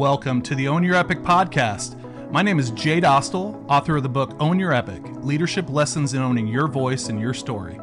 welcome 0.00 0.40
to 0.40 0.54
the 0.54 0.66
Own 0.66 0.82
Your 0.82 0.94
Epic 0.94 1.18
podcast. 1.18 1.94
My 2.30 2.40
name 2.40 2.58
is 2.58 2.70
Jay 2.70 3.02
Dostal, 3.02 3.62
author 3.68 3.98
of 3.98 4.02
the 4.02 4.08
book 4.08 4.34
Own 4.40 4.58
Your 4.58 4.72
Epic 4.72 5.02
Leadership 5.16 5.68
Lessons 5.68 6.14
in 6.14 6.22
Owning 6.22 6.46
Your 6.46 6.68
Voice 6.68 7.10
and 7.10 7.20
Your 7.20 7.34
Story. 7.34 7.78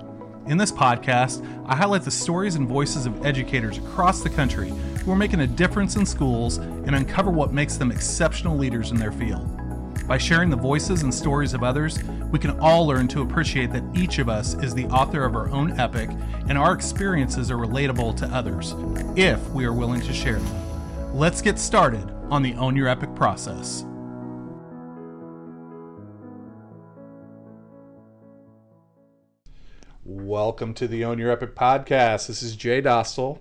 In 0.48 0.57
this 0.57 0.71
podcast, 0.71 1.45
I 1.68 1.75
highlight 1.75 2.02
the 2.02 2.09
stories 2.09 2.55
and 2.55 2.68
voices 2.68 3.05
of 3.05 3.23
educators 3.23 3.77
across 3.77 4.23
the 4.23 4.32
country 4.32 4.70
who 5.05 5.11
are 5.11 5.16
making 5.16 5.41
a 5.41 5.48
difference 5.48 5.95
in 5.95 6.07
schools 6.07 6.57
and 6.57 6.95
uncover 6.95 7.30
what 7.30 7.54
makes 7.54 7.77
them 7.77 7.91
exceptional 7.91 8.57
leaders 8.57 8.89
in 8.89 8.97
their 8.97 9.11
field. 9.11 9.47
By 10.07 10.18
sharing 10.18 10.49
the 10.49 10.55
voices 10.55 11.04
and 11.04 11.13
stories 11.13 11.54
of 11.54 11.61
others, 11.61 12.04
we 12.31 12.39
can 12.39 12.59
all 12.59 12.88
learn 12.88 13.07
to 13.09 13.21
appreciate 13.21 13.71
that 13.73 13.84
each 13.95 14.18
of 14.18 14.27
us 14.27 14.55
is 14.55 14.73
the 14.73 14.88
author 14.88 15.23
of 15.23 15.36
our 15.36 15.52
own 15.52 15.79
epic 15.79 16.09
and 16.50 16.57
our 16.57 16.74
experiences 16.74 17.52
are 17.52 17.57
relatable 17.57 18.18
to 18.18 18.25
others, 18.36 18.74
if 19.15 19.47
we 19.52 19.65
are 19.65 19.74
willing 19.74 20.02
to 20.02 20.14
share 20.14 20.39
them. 20.39 20.67
Let's 21.18 21.42
get 21.42 21.57
started 21.57 22.12
on 22.30 22.44
the 22.44 22.54
Own 22.54 22.76
Your 22.76 22.88
Epic 22.88 23.16
process. 23.16 23.84
Welcome 30.06 30.76
to 30.76 30.88
the 30.88 31.06
Own 31.06 31.18
Your 31.18 31.32
Epic 31.32 31.56
podcast. 31.56 32.28
This 32.28 32.44
is 32.44 32.56
Jay 32.56 32.84
Dostal, 32.84 33.40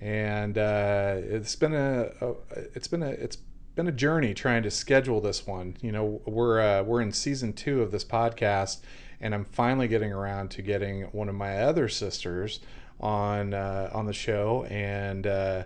and 0.00 0.58
uh, 0.58 1.14
it's 1.18 1.54
been 1.54 1.74
a, 1.74 2.10
a 2.20 2.34
it's 2.74 2.88
been 2.88 3.04
a 3.04 3.10
it's 3.10 3.38
been 3.76 3.86
a 3.86 3.92
journey 3.92 4.34
trying 4.34 4.64
to 4.64 4.70
schedule 4.72 5.20
this 5.20 5.46
one. 5.46 5.76
You 5.80 5.92
know, 5.92 6.20
we're 6.26 6.60
uh, 6.60 6.82
we're 6.82 7.02
in 7.02 7.12
season 7.12 7.52
two 7.52 7.82
of 7.82 7.92
this 7.92 8.04
podcast, 8.04 8.80
and 9.20 9.32
I'm 9.32 9.44
finally 9.44 9.86
getting 9.86 10.12
around 10.12 10.50
to 10.50 10.62
getting 10.62 11.02
one 11.12 11.28
of 11.28 11.36
my 11.36 11.58
other 11.58 11.88
sisters 11.88 12.58
on 12.98 13.54
uh, 13.54 13.90
on 13.94 14.06
the 14.06 14.12
show, 14.12 14.64
and 14.64 15.24
uh, 15.24 15.62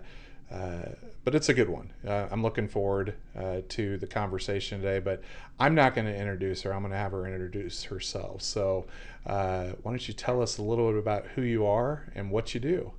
uh 0.51 0.89
but 1.27 1.35
it's 1.35 1.49
a 1.49 1.53
good 1.53 1.67
one. 1.67 1.91
Uh, 2.07 2.25
I'm 2.31 2.41
looking 2.41 2.69
forward 2.69 3.13
uh, 3.37 3.57
to 3.67 3.97
the 3.97 4.07
conversation 4.07 4.79
today. 4.79 4.99
But 4.99 5.21
I'm 5.59 5.75
not 5.75 5.93
going 5.93 6.07
to 6.07 6.15
introduce 6.15 6.61
her. 6.61 6.73
I'm 6.73 6.83
going 6.83 6.93
to 6.93 6.97
have 6.97 7.11
her 7.11 7.27
introduce 7.27 7.83
herself. 7.83 8.41
So, 8.41 8.85
why 9.25 9.73
don't 9.83 10.07
you 10.07 10.13
tell 10.13 10.41
us 10.41 10.57
a 10.57 10.61
little 10.61 10.89
bit 10.89 10.99
about 10.99 11.25
who 11.35 11.41
you 11.41 11.65
are 11.65 12.09
and 12.15 12.31
what 12.31 12.53
you 12.53 12.61
do? 12.61 12.93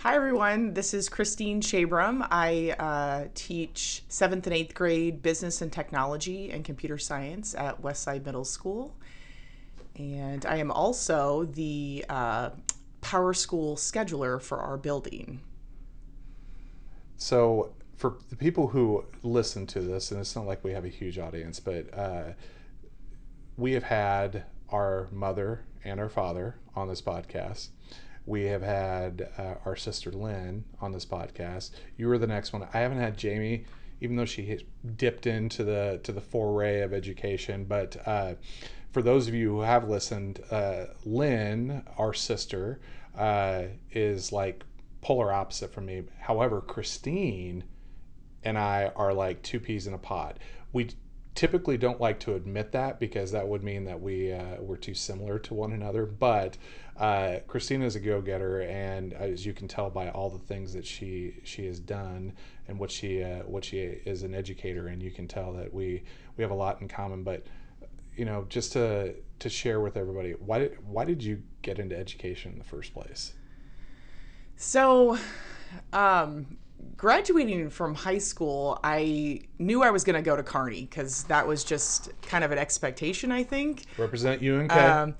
Hi, 0.00 0.14
everyone. 0.14 0.74
This 0.74 0.92
is 0.92 1.08
Kristeen 1.08 1.60
Shabram. 1.60 2.28
I 2.30 2.72
uh, 2.78 3.28
teach 3.34 4.02
seventh 4.10 4.46
and 4.46 4.54
eighth 4.54 4.74
grade 4.74 5.22
business 5.22 5.62
and 5.62 5.72
technology 5.72 6.50
and 6.50 6.66
computer 6.66 6.98
science 6.98 7.54
at 7.54 7.80
Westside 7.80 8.26
Middle 8.26 8.44
School. 8.44 8.94
And 9.96 10.44
I 10.44 10.56
am 10.56 10.70
also 10.70 11.46
the 11.46 12.04
uh, 12.10 12.50
PowerSchool 13.00 13.78
scheduler 13.78 14.38
for 14.38 14.58
our 14.58 14.76
building. 14.76 15.40
So, 17.18 17.74
for 17.96 18.16
the 18.30 18.36
people 18.36 18.68
who 18.68 19.04
listen 19.22 19.66
to 19.66 19.80
this, 19.80 20.10
and 20.10 20.20
it's 20.20 20.34
not 20.34 20.46
like 20.46 20.64
we 20.64 20.72
have 20.72 20.84
a 20.84 20.88
huge 20.88 21.18
audience, 21.18 21.60
but 21.60 21.92
uh, 21.92 22.32
we 23.56 23.72
have 23.72 23.82
had 23.82 24.44
our 24.70 25.08
mother 25.10 25.64
and 25.84 25.98
our 26.00 26.08
father 26.08 26.56
on 26.76 26.88
this 26.88 27.02
podcast 27.02 27.68
we 28.28 28.44
have 28.44 28.60
had 28.60 29.26
uh, 29.38 29.54
our 29.64 29.74
sister 29.74 30.12
Lynn 30.12 30.64
on 30.82 30.92
this 30.92 31.06
podcast. 31.06 31.70
You 31.96 32.08
were 32.08 32.18
the 32.18 32.26
next 32.26 32.52
one. 32.52 32.68
I 32.74 32.80
haven't 32.80 32.98
had 32.98 33.16
Jamie, 33.16 33.64
even 34.02 34.16
though 34.16 34.26
she 34.26 34.66
dipped 34.96 35.26
into 35.26 35.64
the 35.64 35.98
to 36.02 36.12
the 36.12 36.20
foray 36.20 36.82
of 36.82 36.92
education. 36.92 37.64
But 37.64 37.96
uh, 38.06 38.34
for 38.92 39.00
those 39.00 39.28
of 39.28 39.34
you 39.34 39.52
who 39.52 39.60
have 39.62 39.88
listened, 39.88 40.40
uh, 40.50 40.86
Lynn, 41.06 41.82
our 41.96 42.12
sister, 42.12 42.80
uh, 43.16 43.62
is 43.92 44.30
like 44.30 44.62
polar 45.00 45.32
opposite 45.32 45.72
from 45.72 45.86
me. 45.86 46.02
However, 46.20 46.60
Kristeen 46.60 47.62
and 48.44 48.58
I 48.58 48.92
are 48.96 49.12
like 49.12 49.42
two 49.42 49.60
peas 49.60 49.86
in 49.86 49.94
a 49.94 49.98
pod. 49.98 50.38
We 50.72 50.90
typically 51.34 51.78
don't 51.78 52.00
like 52.00 52.18
to 52.18 52.34
admit 52.34 52.72
that 52.72 52.98
because 52.98 53.30
that 53.30 53.46
would 53.46 53.62
mean 53.62 53.84
that 53.84 54.00
we 54.00 54.32
uh, 54.32 54.56
we're 54.60 54.76
too 54.76 54.94
similar 54.94 55.38
to 55.38 55.54
one 55.54 55.72
another. 55.72 56.04
But 56.04 56.56
uh, 56.96 57.38
is 57.54 57.94
a 57.94 58.00
go-getter, 58.00 58.62
and 58.62 59.12
as 59.12 59.46
you 59.46 59.52
can 59.52 59.68
tell 59.68 59.88
by 59.88 60.10
all 60.10 60.30
the 60.30 60.38
things 60.38 60.72
that 60.72 60.84
she 60.84 61.34
she 61.44 61.66
has 61.66 61.78
done 61.78 62.32
and 62.66 62.78
what 62.78 62.90
she 62.90 63.22
uh, 63.22 63.44
what 63.44 63.64
she 63.64 63.78
is 63.78 64.24
an 64.24 64.34
educator, 64.34 64.88
and 64.88 65.00
you 65.00 65.12
can 65.12 65.28
tell 65.28 65.52
that 65.52 65.72
we 65.72 66.02
we 66.36 66.42
have 66.42 66.50
a 66.50 66.54
lot 66.54 66.80
in 66.80 66.88
common. 66.88 67.22
But 67.22 67.46
you 68.16 68.24
know, 68.24 68.46
just 68.48 68.72
to 68.72 69.14
to 69.38 69.48
share 69.48 69.80
with 69.80 69.96
everybody, 69.96 70.32
why 70.32 70.58
did 70.58 70.76
why 70.84 71.04
did 71.04 71.22
you 71.22 71.42
get 71.62 71.78
into 71.78 71.96
education 71.96 72.52
in 72.52 72.58
the 72.58 72.64
first 72.64 72.92
place? 72.92 73.32
So, 74.60 75.16
um, 75.92 76.58
graduating 76.96 77.70
from 77.70 77.94
high 77.94 78.18
school, 78.18 78.80
I 78.82 79.42
knew 79.60 79.84
I 79.84 79.90
was 79.90 80.02
going 80.02 80.16
to 80.16 80.22
go 80.22 80.34
to 80.34 80.42
Kearney 80.42 80.80
because 80.80 81.22
that 81.24 81.46
was 81.46 81.62
just 81.62 82.10
kind 82.22 82.42
of 82.42 82.50
an 82.50 82.58
expectation, 82.58 83.30
I 83.30 83.44
think. 83.44 83.84
Represent 83.96 84.42
UNK. 84.42 84.74
Um, 84.74 85.14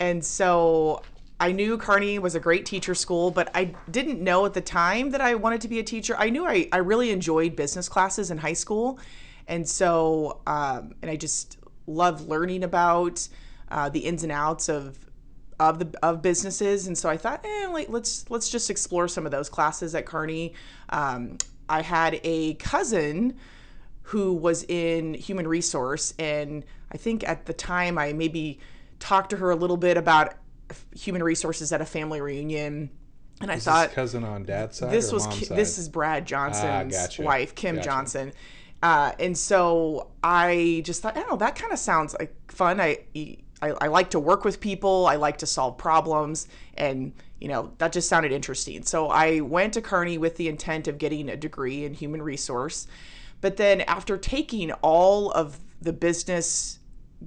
and 0.00 0.24
so 0.24 1.02
I 1.38 1.52
knew 1.52 1.78
Kearney 1.78 2.18
was 2.18 2.34
a 2.34 2.40
great 2.40 2.66
teacher 2.66 2.96
school, 2.96 3.30
but 3.30 3.48
I 3.54 3.76
didn't 3.92 4.20
know 4.20 4.44
at 4.44 4.54
the 4.54 4.60
time 4.60 5.10
that 5.10 5.20
I 5.20 5.36
wanted 5.36 5.60
to 5.60 5.68
be 5.68 5.78
a 5.78 5.84
teacher. 5.84 6.16
I 6.18 6.28
knew 6.28 6.44
I, 6.44 6.68
I 6.72 6.78
really 6.78 7.12
enjoyed 7.12 7.54
business 7.54 7.88
classes 7.88 8.32
in 8.32 8.38
high 8.38 8.54
school. 8.54 8.98
And 9.46 9.68
so, 9.68 10.40
um, 10.48 10.96
and 11.00 11.08
I 11.08 11.14
just 11.14 11.58
love 11.86 12.26
learning 12.26 12.64
about 12.64 13.28
uh, 13.70 13.88
the 13.88 14.00
ins 14.00 14.24
and 14.24 14.32
outs 14.32 14.68
of 14.68 14.98
of 15.60 15.78
the 15.78 15.98
of 16.02 16.22
businesses 16.22 16.88
and 16.88 16.98
so 16.98 17.08
i 17.08 17.16
thought 17.16 17.44
eh, 17.44 17.68
like 17.68 17.88
let's 17.88 18.28
let's 18.30 18.48
just 18.48 18.70
explore 18.70 19.06
some 19.06 19.24
of 19.24 19.30
those 19.30 19.48
classes 19.48 19.94
at 19.94 20.06
kearney 20.06 20.52
um, 20.88 21.38
i 21.68 21.80
had 21.80 22.18
a 22.24 22.54
cousin 22.54 23.36
who 24.02 24.32
was 24.34 24.64
in 24.64 25.14
human 25.14 25.46
resource 25.46 26.14
and 26.18 26.64
i 26.90 26.96
think 26.96 27.22
at 27.28 27.46
the 27.46 27.52
time 27.52 27.96
i 27.96 28.12
maybe 28.12 28.58
talked 28.98 29.30
to 29.30 29.36
her 29.36 29.50
a 29.50 29.56
little 29.56 29.76
bit 29.76 29.96
about 29.96 30.34
human 30.94 31.22
resources 31.22 31.72
at 31.72 31.80
a 31.80 31.86
family 31.86 32.20
reunion. 32.20 32.90
And 33.40 33.50
I 33.50 33.54
is 33.54 33.64
thought 33.64 33.92
cousin 33.92 34.22
on 34.22 34.44
dad's 34.44 34.76
side. 34.78 34.92
This 34.92 35.12
was 35.12 35.24
side? 35.24 35.56
this 35.56 35.78
is 35.78 35.88
Brad 35.88 36.26
Johnson's 36.26 36.94
ah, 36.94 37.02
gotcha. 37.02 37.22
wife, 37.22 37.54
Kim 37.54 37.76
gotcha. 37.76 37.88
Johnson. 37.88 38.32
Uh, 38.82 39.12
and 39.18 39.36
so 39.36 40.10
I 40.22 40.82
just 40.84 41.02
thought, 41.02 41.16
oh, 41.16 41.36
that 41.36 41.56
kind 41.56 41.72
of 41.72 41.78
sounds 41.78 42.14
like 42.18 42.34
fun. 42.52 42.80
I, 42.80 42.98
I 43.62 43.70
I 43.80 43.86
like 43.88 44.10
to 44.10 44.20
work 44.20 44.44
with 44.44 44.60
people. 44.60 45.06
I 45.06 45.16
like 45.16 45.38
to 45.38 45.46
solve 45.46 45.78
problems, 45.78 46.48
and 46.74 47.12
you 47.40 47.48
know 47.48 47.72
that 47.78 47.92
just 47.92 48.08
sounded 48.08 48.32
interesting. 48.32 48.82
So 48.82 49.08
I 49.08 49.40
went 49.40 49.74
to 49.74 49.82
Kearney 49.82 50.18
with 50.18 50.36
the 50.36 50.48
intent 50.48 50.88
of 50.88 50.98
getting 50.98 51.28
a 51.28 51.36
degree 51.36 51.84
in 51.84 51.94
human 51.94 52.22
resource. 52.22 52.86
But 53.40 53.56
then 53.56 53.80
after 53.82 54.18
taking 54.18 54.72
all 54.72 55.30
of 55.30 55.58
the 55.80 55.92
business 55.92 56.78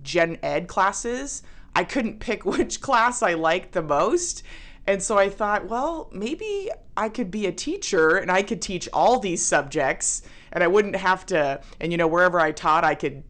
gen 0.01 0.37
ed 0.43 0.67
classes, 0.67 1.43
I 1.75 1.83
couldn't 1.83 2.19
pick 2.19 2.45
which 2.45 2.81
class 2.81 3.21
I 3.21 3.33
liked 3.33 3.73
the 3.73 3.81
most. 3.81 4.43
And 4.85 5.01
so 5.01 5.17
I 5.17 5.29
thought, 5.29 5.69
well, 5.69 6.09
maybe 6.11 6.69
I 6.97 7.07
could 7.07 7.31
be 7.31 7.45
a 7.45 7.51
teacher 7.51 8.17
and 8.17 8.29
I 8.29 8.43
could 8.43 8.61
teach 8.61 8.89
all 8.91 9.19
these 9.19 9.43
subjects 9.43 10.23
and 10.51 10.63
I 10.63 10.67
wouldn't 10.67 10.95
have 10.95 11.25
to, 11.27 11.61
and 11.79 11.91
you 11.91 11.97
know, 11.97 12.07
wherever 12.07 12.39
I 12.39 12.51
taught, 12.51 12.83
I 12.83 12.93
could, 12.93 13.23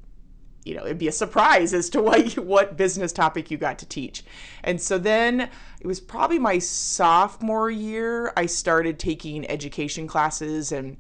you 0.66 0.76
know, 0.76 0.86
it'd 0.86 0.98
be 0.98 1.08
a 1.08 1.14
surprise 1.14 1.74
as 1.74 1.90
to 1.92 2.02
what, 2.02 2.36
you, 2.36 2.42
what 2.42 2.78
business 2.78 3.12
topic 3.12 3.52
you 3.52 3.58
got 3.58 3.80
to 3.80 3.86
teach. 3.86 4.24
And 4.64 4.82
so 4.82 4.98
then 4.98 5.50
it 5.80 5.88
was 5.88 6.00
probably 6.00 6.40
my 6.40 6.60
sophomore 6.60 7.70
year, 7.70 8.34
I 8.38 8.46
started 8.46 9.00
taking 9.00 9.50
education 9.50 10.08
classes 10.08 10.72
and 10.72 10.98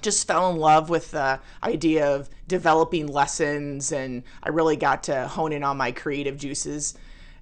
just 0.00 0.26
fell 0.26 0.50
in 0.50 0.56
love 0.56 0.90
with 0.90 1.12
the 1.12 1.38
idea 1.62 2.06
of 2.06 2.28
developing 2.48 3.06
lessons 3.06 3.92
and 3.92 4.24
I 4.42 4.48
really 4.48 4.76
got 4.76 5.04
to 5.04 5.28
hone 5.28 5.52
in 5.52 5.62
on 5.62 5.76
my 5.76 5.92
creative 5.92 6.36
juices 6.36 6.94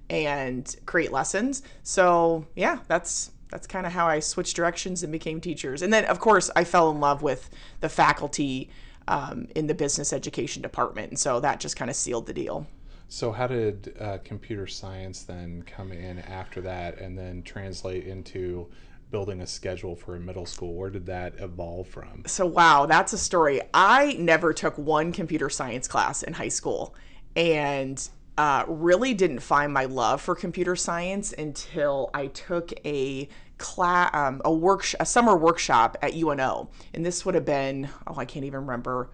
and 0.09 0.75
create 0.85 1.11
lessons. 1.11 1.63
So, 1.83 2.45
yeah, 2.55 2.79
that's 2.87 3.31
that's 3.49 3.67
kind 3.67 3.85
of 3.85 3.91
how 3.91 4.07
I 4.07 4.19
switched 4.19 4.55
directions 4.55 5.03
and 5.03 5.11
became 5.11 5.41
teachers. 5.41 5.81
And 5.81 5.91
then 5.91 6.05
of 6.05 6.19
course, 6.19 6.49
I 6.55 6.63
fell 6.63 6.89
in 6.89 6.99
love 6.99 7.21
with 7.21 7.49
the 7.81 7.89
faculty 7.89 8.69
um, 9.07 9.47
in 9.55 9.67
the 9.67 9.73
business 9.73 10.13
education 10.13 10.61
department. 10.61 11.09
And 11.09 11.19
so 11.19 11.39
that 11.39 11.59
just 11.59 11.75
kind 11.75 11.89
of 11.89 11.95
sealed 11.95 12.27
the 12.27 12.33
deal. 12.33 12.67
So, 13.07 13.33
how 13.33 13.47
did 13.47 13.93
uh, 13.99 14.19
computer 14.23 14.67
science 14.67 15.23
then 15.23 15.63
come 15.63 15.91
in 15.91 16.19
after 16.19 16.61
that 16.61 16.99
and 16.99 17.17
then 17.17 17.43
translate 17.43 18.07
into 18.07 18.69
building 19.11 19.41
a 19.41 19.47
schedule 19.47 19.97
for 19.97 20.15
a 20.15 20.19
middle 20.19 20.45
school? 20.45 20.75
Where 20.75 20.89
did 20.89 21.05
that 21.07 21.33
evolve 21.39 21.89
from? 21.89 22.23
So, 22.25 22.45
wow, 22.45 22.85
that's 22.85 23.11
a 23.11 23.17
story. 23.17 23.59
I 23.73 24.15
never 24.17 24.53
took 24.53 24.77
one 24.77 25.11
computer 25.11 25.49
science 25.49 25.89
class 25.89 26.23
in 26.23 26.31
high 26.31 26.47
school 26.47 26.95
and 27.35 28.07
uh, 28.37 28.63
really 28.67 29.13
didn't 29.13 29.39
find 29.39 29.73
my 29.73 29.85
love 29.85 30.21
for 30.21 30.33
computer 30.33 30.77
science 30.77 31.33
until 31.33 32.09
I 32.13 32.27
took 32.27 32.71
a 32.85 33.27
class, 33.61 34.09
um, 34.13 34.41
a 34.43 34.53
work, 34.53 34.85
a 34.99 35.05
summer 35.05 35.37
workshop 35.37 35.97
at 36.01 36.13
UNO, 36.15 36.69
and 36.93 37.05
this 37.05 37.25
would 37.25 37.35
have 37.35 37.45
been 37.45 37.89
oh, 38.07 38.15
I 38.17 38.25
can't 38.25 38.45
even 38.45 38.61
remember, 38.61 39.09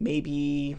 maybe 0.00 0.76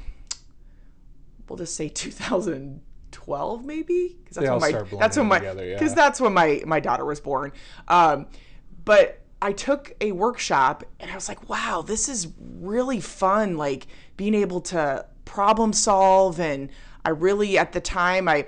we'll 1.48 1.58
just 1.58 1.76
say 1.76 1.90
2012, 1.90 3.66
maybe 3.66 4.18
because 4.24 4.38
that's 4.38 4.50
when 4.50 4.60
my 4.60 4.98
that's 5.00 5.18
when 5.18 5.28
my 5.28 5.40
because 5.40 5.94
that's 5.94 6.22
when 6.22 6.34
my 6.34 6.62
my 6.66 6.80
daughter 6.80 7.06
was 7.06 7.20
born. 7.20 7.52
Um, 7.88 8.28
but 8.86 9.22
I 9.42 9.54
took 9.54 9.94
a 10.02 10.12
workshop 10.12 10.84
and 11.00 11.10
I 11.10 11.16
was 11.16 11.30
like, 11.30 11.50
wow, 11.50 11.84
this 11.86 12.10
is 12.10 12.28
really 12.40 13.00
fun. 13.00 13.56
Like 13.56 13.88
being 14.18 14.34
able 14.34 14.62
to 14.62 15.06
problem 15.26 15.72
solve. 15.72 16.40
And 16.40 16.70
I 17.06 17.10
really, 17.10 17.58
at 17.58 17.72
the 17.72 17.80
time, 17.80 18.28
I, 18.28 18.48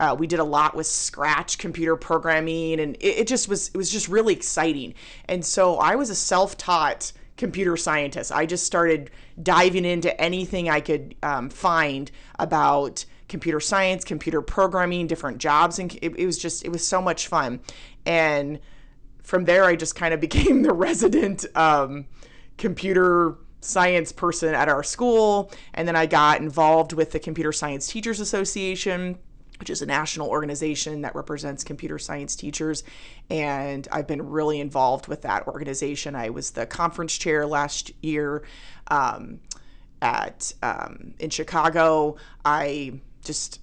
uh, 0.00 0.14
we 0.18 0.26
did 0.26 0.38
a 0.38 0.44
lot 0.44 0.74
with 0.74 0.86
Scratch 0.86 1.58
computer 1.58 1.96
programming, 1.96 2.80
and 2.80 2.96
it, 2.96 3.20
it, 3.20 3.26
just 3.26 3.48
was 3.48 3.68
it 3.68 3.76
was 3.76 3.90
just 3.90 4.08
really 4.08 4.32
exciting. 4.32 4.94
And 5.26 5.44
so 5.44 5.76
I 5.76 5.96
was 5.96 6.10
a 6.10 6.14
self-taught 6.14 7.12
computer 7.36 7.76
scientist. 7.76 8.32
I 8.32 8.46
just 8.46 8.64
started 8.64 9.10
diving 9.42 9.84
into 9.84 10.18
anything 10.20 10.68
I 10.68 10.80
could 10.80 11.14
um, 11.22 11.50
find 11.50 12.10
about 12.38 13.04
computer 13.28 13.60
science, 13.60 14.04
computer 14.04 14.40
programming, 14.40 15.06
different 15.06 15.38
jobs, 15.38 15.78
and 15.78 15.94
it, 16.02 16.14
it 16.16 16.26
was 16.26 16.38
just 16.38 16.64
it 16.64 16.70
was 16.70 16.86
so 16.86 17.02
much 17.02 17.26
fun. 17.26 17.60
And 18.06 18.60
from 19.22 19.44
there, 19.44 19.64
I 19.64 19.76
just 19.76 19.94
kind 19.94 20.14
of 20.14 20.20
became 20.28 20.62
the 20.62 20.72
resident 20.72 21.44
um, 21.56 22.06
computer 22.56 23.36
science 23.60 24.12
person 24.12 24.54
at 24.54 24.68
our 24.68 24.82
school. 24.82 25.50
And 25.74 25.88
then 25.88 25.96
I 25.96 26.06
got 26.06 26.40
involved 26.40 26.92
with 26.92 27.10
the 27.10 27.18
Computer 27.18 27.52
Science 27.52 27.88
Teachers 27.88 28.20
Association 28.20 29.18
which 29.58 29.70
is 29.70 29.82
a 29.82 29.86
national 29.86 30.28
organization 30.28 31.02
that 31.02 31.14
represents 31.14 31.64
computer 31.64 31.98
science 31.98 32.36
teachers. 32.36 32.84
And 33.30 33.86
I've 33.90 34.06
been 34.06 34.28
really 34.28 34.60
involved 34.60 35.08
with 35.08 35.22
that 35.22 35.46
organization. 35.46 36.14
I 36.14 36.30
was 36.30 36.52
the 36.52 36.66
conference 36.66 37.16
chair 37.16 37.46
last 37.46 37.92
year 38.02 38.44
um, 38.88 39.40
at 40.00 40.52
um, 40.62 41.14
in 41.18 41.30
Chicago. 41.30 42.16
I 42.44 43.00
just 43.24 43.60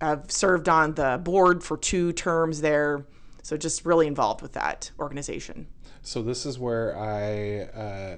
I've 0.00 0.30
served 0.30 0.68
on 0.68 0.94
the 0.94 1.20
board 1.22 1.62
for 1.62 1.76
two 1.76 2.12
terms 2.12 2.60
there. 2.60 3.04
So 3.42 3.56
just 3.56 3.84
really 3.84 4.06
involved 4.06 4.42
with 4.42 4.52
that 4.52 4.90
organization. 4.98 5.66
So 6.02 6.22
this 6.22 6.46
is 6.46 6.58
where 6.58 6.96
I 6.96 7.62
uh, 7.78 8.16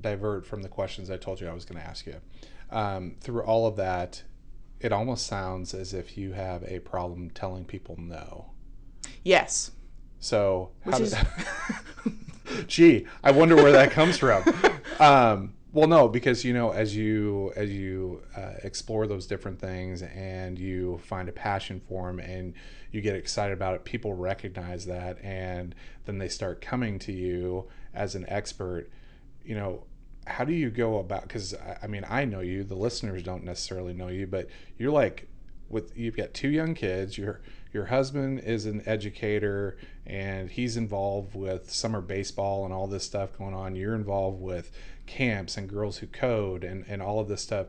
divert 0.00 0.46
from 0.46 0.62
the 0.62 0.68
questions 0.68 1.10
I 1.10 1.16
told 1.16 1.40
you 1.40 1.48
I 1.48 1.52
was 1.52 1.64
going 1.64 1.80
to 1.80 1.86
ask 1.86 2.06
you. 2.06 2.16
Um, 2.70 3.16
through 3.20 3.42
all 3.42 3.66
of 3.66 3.76
that, 3.76 4.22
it 4.82 4.92
almost 4.92 5.26
sounds 5.26 5.74
as 5.74 5.94
if 5.94 6.18
you 6.18 6.32
have 6.32 6.62
a 6.64 6.80
problem 6.80 7.30
telling 7.30 7.64
people 7.64 7.96
no. 7.98 8.50
Yes. 9.22 9.70
So, 10.18 10.70
which 10.84 11.00
is... 11.00 11.14
gee, 12.66 13.06
I 13.22 13.30
wonder 13.30 13.56
where 13.56 13.72
that 13.72 13.90
comes 13.90 14.18
from. 14.18 14.42
Um, 15.00 15.54
well, 15.72 15.88
no, 15.88 16.06
because 16.06 16.44
you 16.44 16.52
know, 16.52 16.70
as 16.70 16.94
you 16.94 17.52
as 17.56 17.72
you 17.72 18.22
uh, 18.36 18.52
explore 18.62 19.06
those 19.06 19.26
different 19.26 19.58
things 19.58 20.02
and 20.02 20.58
you 20.58 21.00
find 21.04 21.28
a 21.28 21.32
passion 21.32 21.80
for 21.88 22.06
them 22.06 22.20
and 22.20 22.54
you 22.92 23.00
get 23.00 23.16
excited 23.16 23.54
about 23.54 23.74
it, 23.74 23.84
people 23.84 24.12
recognize 24.12 24.84
that, 24.86 25.18
and 25.24 25.74
then 26.04 26.18
they 26.18 26.28
start 26.28 26.60
coming 26.60 26.98
to 27.00 27.12
you 27.12 27.66
as 27.94 28.14
an 28.14 28.26
expert. 28.28 28.90
You 29.44 29.54
know, 29.56 29.84
how 30.26 30.44
do 30.44 30.52
you 30.52 30.70
go 30.70 30.98
about? 30.98 31.22
Because 31.22 31.54
I 31.82 31.86
mean, 31.86 32.04
I 32.08 32.24
know 32.24 32.40
you. 32.40 32.64
The 32.64 32.74
listeners 32.74 33.22
don't 33.22 33.44
necessarily 33.44 33.92
know 33.92 34.08
you, 34.08 34.26
but 34.26 34.48
you're 34.78 34.92
like 34.92 35.28
with 35.68 35.96
you've 35.96 36.16
got 36.16 36.34
two 36.34 36.48
young 36.48 36.74
kids. 36.74 37.18
Your 37.18 37.40
your 37.72 37.86
husband 37.86 38.40
is 38.40 38.66
an 38.66 38.82
educator 38.86 39.78
and 40.06 40.50
he's 40.50 40.76
involved 40.76 41.34
with 41.34 41.70
summer 41.70 42.00
baseball 42.02 42.64
and 42.64 42.74
all 42.74 42.86
this 42.86 43.04
stuff 43.04 43.36
going 43.38 43.54
on. 43.54 43.76
You're 43.76 43.94
involved 43.94 44.40
with 44.40 44.70
camps 45.06 45.56
and 45.56 45.68
girls 45.68 45.98
who 45.98 46.06
code 46.06 46.64
and, 46.64 46.84
and 46.86 47.02
all 47.02 47.18
of 47.18 47.28
this 47.28 47.42
stuff 47.42 47.66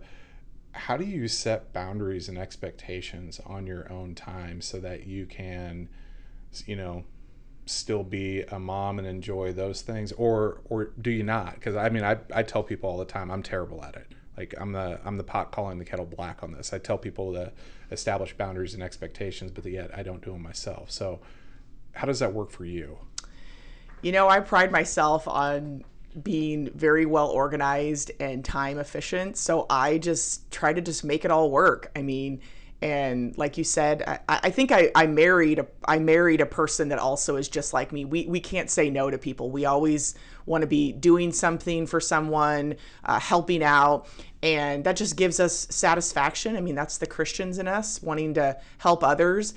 how 0.73 0.97
do 0.97 1.05
you 1.05 1.27
set 1.27 1.71
boundaries 1.71 2.27
and 2.27 2.37
expectations 2.37 3.39
on 3.45 3.67
your 3.67 3.91
own 3.91 4.15
time 4.15 4.59
so 4.59 4.79
that 4.79 5.05
you 5.05 5.25
can 5.25 5.87
you 6.65 6.75
know 6.75 7.03
still 7.65 8.03
be 8.03 8.41
a 8.41 8.59
mom 8.59 8.99
and 8.99 9.07
enjoy 9.07 9.53
those 9.53 9.81
things 9.81 10.11
or 10.13 10.61
or 10.65 10.91
do 11.01 11.11
you 11.11 11.23
not? 11.23 11.55
Because 11.55 11.75
i 11.75 11.89
mean 11.89 12.03
I, 12.03 12.17
I 12.33 12.43
tell 12.43 12.63
people 12.63 12.89
all 12.89 12.97
the 12.97 13.05
time 13.05 13.31
i'm 13.31 13.43
terrible 13.43 13.83
at 13.83 13.95
it. 13.95 14.07
Like 14.37 14.53
i'm 14.57 14.71
the 14.71 14.99
i'm 15.05 15.17
the 15.17 15.23
pot 15.23 15.51
calling 15.51 15.79
the 15.79 15.85
kettle 15.85 16.05
black 16.05 16.43
on 16.43 16.51
this. 16.51 16.73
I 16.73 16.77
tell 16.79 16.97
people 16.97 17.33
to 17.33 17.51
establish 17.91 18.35
boundaries 18.35 18.73
and 18.73 18.83
expectations 18.83 19.51
but 19.51 19.65
yet 19.65 19.97
i 19.97 20.03
don't 20.03 20.23
do 20.23 20.31
them 20.31 20.41
myself. 20.41 20.91
So 20.91 21.19
how 21.93 22.07
does 22.07 22.19
that 22.19 22.33
work 22.33 22.51
for 22.51 22.65
you? 22.65 22.97
You 24.01 24.11
know 24.11 24.27
i 24.27 24.39
pride 24.39 24.71
myself 24.71 25.27
on 25.27 25.83
being 26.21 26.69
very 26.75 27.05
well 27.05 27.29
organized 27.29 28.11
and 28.19 28.45
time 28.45 28.77
efficient. 28.77 29.37
So 29.37 29.65
I 29.69 29.97
just 29.97 30.51
try 30.51 30.73
to 30.73 30.81
just 30.81 31.03
make 31.03 31.25
it 31.25 31.31
all 31.31 31.49
work. 31.49 31.91
I 31.95 32.01
mean, 32.01 32.41
and 32.83 33.37
like 33.37 33.57
you 33.57 33.63
said, 33.63 34.03
I, 34.05 34.19
I 34.27 34.49
think 34.49 34.73
I, 34.73 34.91
I 34.93 35.07
married 35.07 35.59
a 35.59 35.67
I 35.85 35.99
married 35.99 36.41
a 36.41 36.45
person 36.45 36.89
that 36.89 36.99
also 36.99 37.37
is 37.37 37.47
just 37.47 37.71
like 37.71 37.93
me. 37.93 38.03
We 38.03 38.25
we 38.25 38.41
can't 38.41 38.69
say 38.69 38.89
no 38.89 39.09
to 39.09 39.17
people. 39.17 39.51
We 39.51 39.63
always 39.63 40.15
want 40.45 40.63
to 40.63 40.67
be 40.67 40.91
doing 40.91 41.31
something 41.31 41.87
for 41.87 42.01
someone, 42.01 42.75
uh, 43.05 43.21
helping 43.21 43.63
out, 43.63 44.09
and 44.41 44.83
that 44.83 44.97
just 44.97 45.15
gives 45.15 45.39
us 45.39 45.65
satisfaction. 45.69 46.57
I 46.57 46.59
mean, 46.59 46.75
that's 46.75 46.97
the 46.97 47.05
Christians 47.05 47.57
in 47.57 47.69
us 47.69 48.03
wanting 48.03 48.33
to 48.33 48.59
help 48.79 49.01
others, 49.01 49.53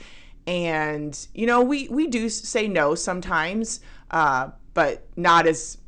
and 0.47 1.27
you 1.35 1.47
know 1.47 1.63
we 1.63 1.89
we 1.89 2.07
do 2.07 2.29
say 2.29 2.69
no 2.69 2.95
sometimes, 2.95 3.81
uh, 4.13 4.51
but 4.73 5.05
not 5.17 5.49
as 5.49 5.79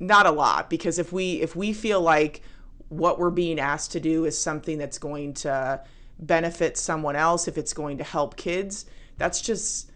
not 0.00 0.26
a 0.26 0.30
lot 0.30 0.68
because 0.68 0.98
if 0.98 1.14
we 1.14 1.40
if 1.40 1.56
we 1.56 1.72
feel 1.72 2.02
like 2.02 2.42
what 2.90 3.18
we're 3.18 3.30
being 3.30 3.58
asked 3.58 3.92
to 3.92 4.00
do 4.00 4.26
is 4.26 4.38
something 4.38 4.76
that's 4.76 4.98
going 4.98 5.32
to 5.32 5.82
benefit 6.18 6.76
someone 6.76 7.16
else 7.16 7.48
if 7.48 7.58
it's 7.58 7.72
going 7.72 7.98
to 7.98 8.04
help 8.04 8.36
kids 8.36 8.86
that's 9.18 9.40
just 9.40 9.90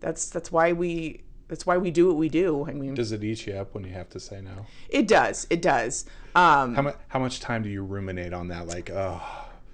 that's 0.00 0.28
that's 0.28 0.50
why 0.50 0.72
we 0.72 1.22
that's 1.48 1.66
why 1.66 1.76
we 1.76 1.90
do 1.90 2.06
what 2.08 2.16
we 2.16 2.28
do. 2.28 2.66
I 2.66 2.72
mean 2.72 2.94
does 2.94 3.12
it 3.12 3.22
eat 3.22 3.46
you 3.46 3.54
up 3.54 3.74
when 3.74 3.84
you 3.84 3.92
have 3.92 4.08
to 4.10 4.20
say 4.20 4.40
no? 4.40 4.66
It 4.88 5.06
does 5.06 5.46
it 5.50 5.62
does. 5.62 6.06
Um 6.34 6.74
how, 6.74 6.82
much 6.82 6.96
how 7.08 7.18
much 7.18 7.40
time 7.40 7.62
do 7.62 7.68
you 7.68 7.82
ruminate 7.82 8.32
on 8.32 8.48
that? 8.48 8.66
Like 8.66 8.90
oh 8.90 9.22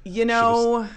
you 0.05 0.25
know 0.25 0.89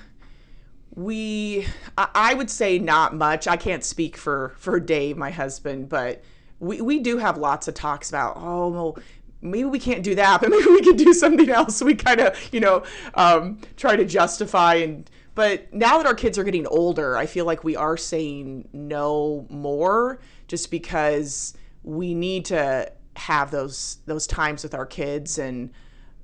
we 0.95 1.67
I 1.97 2.33
would 2.33 2.49
say 2.49 2.79
not 2.79 3.15
much. 3.15 3.47
I 3.47 3.57
can't 3.57 3.83
speak 3.83 4.17
for 4.17 4.53
for 4.57 4.79
dave 4.79 5.17
my 5.17 5.31
husband 5.31 5.89
but 5.89 6.23
we, 6.61 6.79
we 6.79 6.99
do 6.99 7.17
have 7.17 7.37
lots 7.37 7.67
of 7.67 7.73
talks 7.73 8.07
about, 8.07 8.37
oh, 8.37 8.69
well, 8.69 8.97
maybe 9.41 9.65
we 9.65 9.79
can't 9.79 10.03
do 10.03 10.15
that, 10.15 10.41
but 10.41 10.49
maybe 10.49 10.67
we 10.67 10.81
can 10.81 10.95
do 10.95 11.13
something 11.13 11.49
else. 11.49 11.81
We 11.81 11.95
kind 11.95 12.21
of, 12.21 12.49
you 12.53 12.59
know, 12.59 12.83
um, 13.15 13.59
try 13.77 13.95
to 13.95 14.05
justify 14.05 14.75
and, 14.75 15.09
but 15.33 15.73
now 15.73 15.97
that 15.97 16.05
our 16.05 16.13
kids 16.13 16.37
are 16.37 16.43
getting 16.43 16.67
older, 16.67 17.15
I 17.15 17.25
feel 17.25 17.45
like 17.45 17.63
we 17.63 17.75
are 17.75 17.95
saying 17.95 18.67
no 18.73 19.47
more 19.49 20.19
just 20.47 20.69
because 20.69 21.53
we 21.83 22.13
need 22.13 22.45
to 22.45 22.91
have 23.15 23.51
those 23.51 23.97
those 24.05 24.27
times 24.27 24.63
with 24.63 24.73
our 24.73 24.85
kids 24.85 25.37
and 25.37 25.71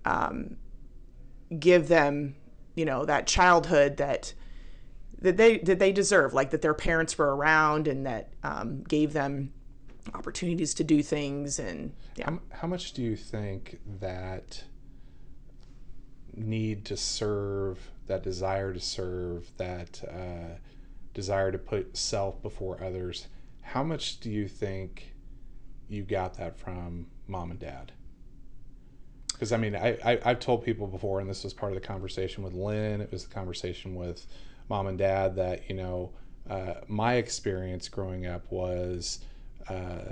um, 0.03 0.57
give 1.57 1.87
them, 1.87 2.35
you 2.75 2.83
know, 2.83 3.05
that 3.05 3.27
childhood 3.27 3.97
that 3.97 4.33
that 5.19 5.37
they 5.37 5.59
that 5.59 5.79
they 5.79 5.93
deserve, 5.93 6.33
like 6.33 6.49
that 6.51 6.61
their 6.61 6.73
parents 6.73 7.17
were 7.17 7.35
around 7.35 7.87
and 7.87 8.05
that 8.05 8.33
um, 8.43 8.83
gave 8.83 9.13
them 9.13 9.53
opportunities 10.13 10.73
to 10.75 10.83
do 10.83 11.01
things 11.03 11.59
and 11.59 11.93
yeah. 12.15 12.29
How, 12.29 12.39
how 12.49 12.67
much 12.67 12.93
do 12.93 13.01
you 13.01 13.15
think 13.15 13.79
that 13.99 14.63
need 16.33 16.85
to 16.85 16.97
serve, 16.97 17.91
that 18.07 18.23
desire 18.23 18.73
to 18.73 18.79
serve, 18.79 19.49
that 19.57 20.01
uh, 20.09 20.55
desire 21.13 21.51
to 21.51 21.57
put 21.57 21.97
self 21.97 22.41
before 22.41 22.83
others, 22.83 23.27
how 23.61 23.83
much 23.83 24.19
do 24.19 24.29
you 24.29 24.47
think 24.47 25.13
you 25.89 26.03
got 26.03 26.35
that 26.35 26.57
from 26.57 27.07
mom 27.27 27.51
and 27.51 27.59
dad? 27.59 27.91
Because 29.33 29.51
I 29.51 29.57
mean, 29.57 29.75
I, 29.75 29.97
I 30.03 30.29
have 30.29 30.39
told 30.39 30.63
people 30.63 30.87
before, 30.87 31.19
and 31.19 31.29
this 31.29 31.43
was 31.43 31.53
part 31.53 31.71
of 31.71 31.79
the 31.79 31.85
conversation 31.85 32.43
with 32.43 32.53
Lynn. 32.53 33.01
It 33.01 33.11
was 33.11 33.25
the 33.25 33.33
conversation 33.33 33.95
with 33.95 34.25
mom 34.69 34.87
and 34.87 34.97
dad 34.97 35.35
that 35.35 35.69
you 35.69 35.75
know 35.75 36.11
uh, 36.49 36.75
my 36.87 37.15
experience 37.15 37.89
growing 37.89 38.25
up 38.25 38.49
was 38.51 39.19
uh, 39.69 40.11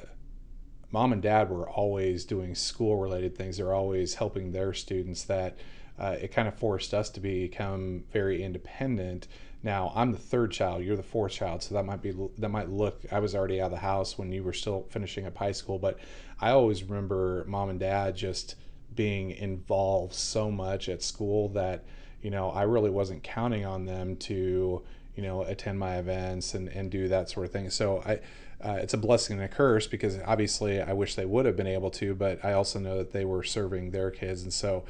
mom 0.91 1.13
and 1.13 1.21
dad 1.21 1.49
were 1.49 1.69
always 1.69 2.25
doing 2.25 2.55
school 2.55 2.97
related 2.97 3.37
things. 3.37 3.57
They're 3.57 3.73
always 3.73 4.15
helping 4.15 4.51
their 4.51 4.73
students. 4.73 5.23
That 5.23 5.57
uh, 5.99 6.15
it 6.21 6.31
kind 6.31 6.47
of 6.47 6.55
forced 6.55 6.93
us 6.93 7.09
to 7.11 7.19
become 7.19 8.03
very 8.11 8.43
independent. 8.43 9.27
Now 9.63 9.91
I'm 9.95 10.11
the 10.11 10.17
third 10.17 10.51
child. 10.51 10.83
You're 10.83 10.95
the 10.95 11.03
fourth 11.03 11.31
child, 11.31 11.63
so 11.63 11.73
that 11.75 11.85
might 11.85 12.01
be 12.01 12.13
that 12.37 12.49
might 12.49 12.69
look. 12.69 13.01
I 13.11 13.19
was 13.19 13.35
already 13.35 13.61
out 13.61 13.65
of 13.65 13.71
the 13.71 13.77
house 13.77 14.17
when 14.17 14.31
you 14.31 14.43
were 14.43 14.53
still 14.53 14.85
finishing 14.89 15.25
up 15.25 15.37
high 15.37 15.53
school, 15.53 15.79
but 15.79 15.99
I 16.39 16.51
always 16.51 16.83
remember 16.83 17.43
mom 17.47 17.69
and 17.69 17.79
dad 17.79 18.15
just 18.15 18.55
being 18.95 19.31
involved 19.31 20.13
so 20.13 20.49
much 20.51 20.87
at 20.87 21.03
school 21.03 21.49
that 21.49 21.83
you 22.21 22.29
know 22.29 22.49
I 22.49 22.63
really 22.63 22.89
wasn't 22.89 23.23
counting 23.23 23.65
on 23.65 23.85
them 23.85 24.15
to 24.17 24.83
you 25.15 25.23
know 25.23 25.43
attend 25.43 25.79
my 25.79 25.97
events 25.97 26.53
and 26.53 26.69
and 26.69 26.91
do 26.91 27.07
that 27.07 27.29
sort 27.29 27.47
of 27.47 27.51
thing. 27.51 27.69
So 27.69 28.01
I 28.05 28.19
uh, 28.61 28.77
it's 28.81 28.93
a 28.93 28.97
blessing 28.97 29.37
and 29.37 29.45
a 29.45 29.47
curse 29.47 29.87
because 29.87 30.19
obviously 30.25 30.81
I 30.81 30.93
wish 30.93 31.15
they 31.15 31.25
would 31.25 31.45
have 31.45 31.55
been 31.55 31.67
able 31.67 31.91
to, 31.91 32.15
but 32.15 32.43
I 32.43 32.53
also 32.53 32.79
know 32.79 32.97
that 32.97 33.11
they 33.11 33.25
were 33.25 33.43
serving 33.43 33.91
their 33.91 34.11
kids. 34.11 34.43
And 34.43 34.53
so, 34.53 34.85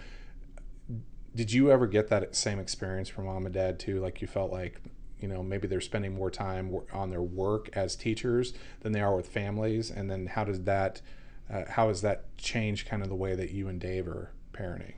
did 1.35 1.51
you 1.51 1.71
ever 1.71 1.85
get 1.85 2.07
that 2.09 2.35
same 2.35 2.59
experience 2.59 3.09
from 3.09 3.25
mom 3.25 3.45
and 3.45 3.53
dad 3.53 3.79
too? 3.79 3.99
Like 3.99 4.21
you 4.21 4.27
felt 4.27 4.51
like, 4.51 4.81
you 5.19 5.27
know 5.27 5.41
maybe 5.41 5.67
they're 5.67 5.81
spending 5.81 6.13
more 6.13 6.29
time 6.29 6.77
on 6.93 7.09
their 7.09 7.21
work 7.21 7.69
as 7.73 7.95
teachers 7.95 8.53
than 8.81 8.91
they 8.91 9.01
are 9.01 9.15
with 9.15 9.27
families 9.27 9.89
and 9.89 10.11
then 10.11 10.27
how 10.27 10.43
does 10.43 10.63
that 10.63 11.01
uh, 11.49 11.63
how 11.69 11.87
has 11.87 12.01
that 12.01 12.37
changed 12.37 12.87
kind 12.87 13.01
of 13.01 13.09
the 13.09 13.15
way 13.15 13.33
that 13.33 13.51
you 13.51 13.67
and 13.67 13.79
dave 13.79 14.07
are 14.07 14.31
parenting 14.53 14.95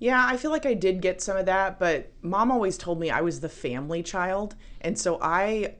yeah, 0.00 0.24
I 0.26 0.38
feel 0.38 0.50
like 0.50 0.64
I 0.64 0.72
did 0.72 1.02
get 1.02 1.20
some 1.20 1.36
of 1.36 1.44
that, 1.44 1.78
but 1.78 2.10
mom 2.22 2.50
always 2.50 2.78
told 2.78 2.98
me 2.98 3.10
I 3.10 3.20
was 3.20 3.40
the 3.40 3.50
family 3.50 4.02
child. 4.02 4.54
And 4.80 4.98
so 4.98 5.18
I 5.20 5.74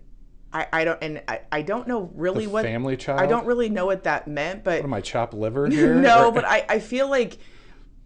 I, 0.52 0.66
I 0.72 0.84
don't 0.84 0.98
and 1.02 1.22
I, 1.28 1.40
I 1.52 1.62
don't 1.62 1.86
know 1.86 2.10
really 2.14 2.46
the 2.46 2.50
what 2.50 2.64
family 2.64 2.96
child. 2.96 3.20
I 3.20 3.26
don't 3.26 3.46
really 3.46 3.68
know 3.68 3.86
what 3.86 4.04
that 4.04 4.26
meant, 4.26 4.64
but 4.64 4.78
what 4.78 4.84
am 4.84 4.94
I 4.94 5.00
chop 5.00 5.32
liver 5.32 5.66
here? 5.70 5.94
no, 5.94 6.32
but 6.32 6.44
I, 6.44 6.64
I 6.68 6.78
feel 6.80 7.08
like 7.08 7.38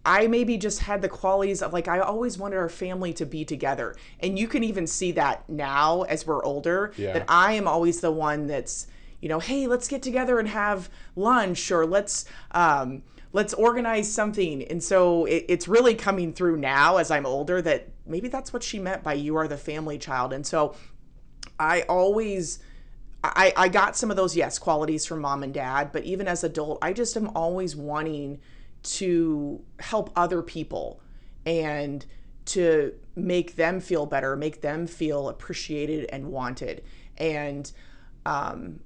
I 0.05 0.27
maybe 0.27 0.57
just 0.57 0.79
had 0.79 1.01
the 1.01 1.09
qualities 1.09 1.63
of 1.63 1.73
like 1.73 1.87
I 1.87 1.99
always 1.99 2.37
wanted 2.37 2.57
our 2.57 2.69
family 2.69 3.13
to 3.13 3.25
be 3.25 3.43
together. 3.43 3.95
And 4.19 4.37
you 4.37 4.47
can 4.47 4.63
even 4.63 4.85
see 4.85 5.11
that 5.13 5.49
now 5.49 6.03
as 6.03 6.27
we're 6.27 6.43
older. 6.43 6.93
Yeah. 6.95 7.13
That 7.13 7.25
I 7.27 7.53
am 7.53 7.67
always 7.67 8.01
the 8.01 8.11
one 8.11 8.45
that's, 8.45 8.87
you 9.19 9.29
know, 9.29 9.39
hey, 9.39 9.65
let's 9.65 9.87
get 9.87 10.03
together 10.03 10.37
and 10.37 10.47
have 10.47 10.89
lunch 11.15 11.71
or 11.71 11.85
let's 11.87 12.25
um 12.51 13.01
let's 13.33 13.53
organize 13.55 14.09
something. 14.09 14.63
And 14.63 14.81
so 14.81 15.25
it, 15.25 15.45
it's 15.49 15.67
really 15.67 15.95
coming 15.95 16.31
through 16.31 16.57
now 16.57 16.97
as 16.97 17.09
I'm 17.09 17.25
older 17.25 17.61
that 17.63 17.89
maybe 18.05 18.29
that's 18.29 18.53
what 18.53 18.63
she 18.63 18.79
meant 18.79 19.03
by 19.03 19.13
you 19.13 19.35
are 19.35 19.47
the 19.47 19.57
family 19.57 19.97
child. 19.97 20.31
And 20.31 20.45
so 20.45 20.75
I 21.59 21.81
always. 21.83 22.59
I, 23.23 23.53
I 23.57 23.69
got 23.69 23.95
some 23.95 24.11
of 24.11 24.17
those 24.17 24.35
yes 24.35 24.59
qualities 24.59 25.03
from 25.07 25.21
mom 25.21 25.41
and 25.41 25.51
dad 25.51 25.91
but 25.91 26.03
even 26.03 26.27
as 26.27 26.43
adult 26.43 26.77
i 26.83 26.93
just 26.93 27.17
am 27.17 27.29
always 27.29 27.75
wanting 27.75 28.39
to 28.83 29.59
help 29.79 30.11
other 30.15 30.43
people 30.43 31.01
and 31.43 32.05
to 32.45 32.93
make 33.15 33.55
them 33.55 33.79
feel 33.79 34.05
better 34.05 34.35
make 34.35 34.61
them 34.61 34.85
feel 34.85 35.27
appreciated 35.27 36.07
and 36.11 36.31
wanted 36.31 36.83
and 37.17 37.71
um, 38.27 38.79